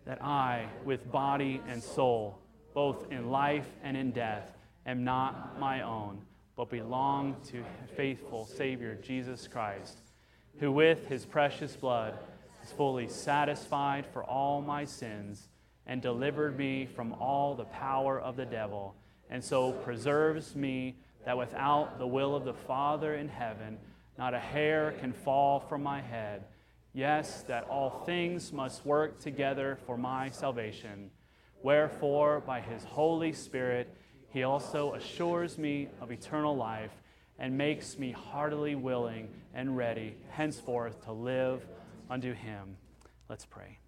That 0.06 0.24
I, 0.24 0.68
with 0.84 1.12
body 1.12 1.62
and 1.68 1.82
soul, 1.82 2.40
both 2.74 3.12
in 3.12 3.30
life 3.30 3.68
and 3.84 3.96
in 3.96 4.12
death, 4.12 4.52
am 4.86 5.04
not 5.04 5.60
my 5.60 5.82
own, 5.82 6.22
but 6.56 6.70
belong 6.70 7.36
to 7.48 7.64
faithful 7.96 8.46
Savior 8.46 8.98
Jesus 9.02 9.48
Christ, 9.48 10.00
who 10.60 10.72
with 10.72 11.08
his 11.08 11.26
precious 11.26 11.76
blood 11.76 12.16
has 12.60 12.72
fully 12.72 13.08
satisfied 13.08 14.06
for 14.12 14.24
all 14.24 14.62
my 14.62 14.86
sins 14.86 15.48
and 15.86 16.02
delivered 16.02 16.58
me 16.58 16.88
from 16.96 17.14
all 17.14 17.56
the 17.56 17.66
power 17.66 18.20
of 18.20 18.36
the 18.36 18.46
devil, 18.46 18.96
and 19.30 19.44
so 19.44 19.72
preserves 19.72 20.56
me 20.56 20.96
that 21.26 21.38
without 21.38 22.00
the 22.00 22.08
will 22.08 22.36
of 22.36 22.46
the 22.46 22.54
Father 22.54 23.16
in 23.16 23.28
heaven, 23.28 23.78
not 24.18 24.34
a 24.34 24.40
hair 24.40 24.94
can 25.00 25.14
fall 25.14 25.60
from 25.60 25.84
my 25.84 26.02
head. 26.02 26.44
Yes, 26.94 27.44
that 27.44 27.64
all 27.70 28.04
things 28.06 28.52
must 28.52 28.86
work 28.86 29.20
together 29.20 29.78
for 29.86 29.98
my 29.98 30.30
salvation. 30.30 31.10
Wherefore, 31.64 32.42
by 32.42 32.60
his 32.60 32.84
Holy 32.84 33.34
Spirit, 33.34 33.96
he 34.30 34.44
also 34.44 34.94
assures 34.94 35.58
me 35.58 35.90
of 36.02 36.12
eternal 36.12 36.56
life 36.56 36.92
and 37.40 37.58
makes 37.58 37.98
me 37.98 38.12
heartily 38.12 38.76
willing 38.76 39.30
and 39.54 39.76
ready 39.76 40.16
henceforth 40.30 41.04
to 41.06 41.12
live 41.12 41.66
unto 42.10 42.34
him. 42.34 42.78
Let's 43.30 43.46
pray. 43.46 43.81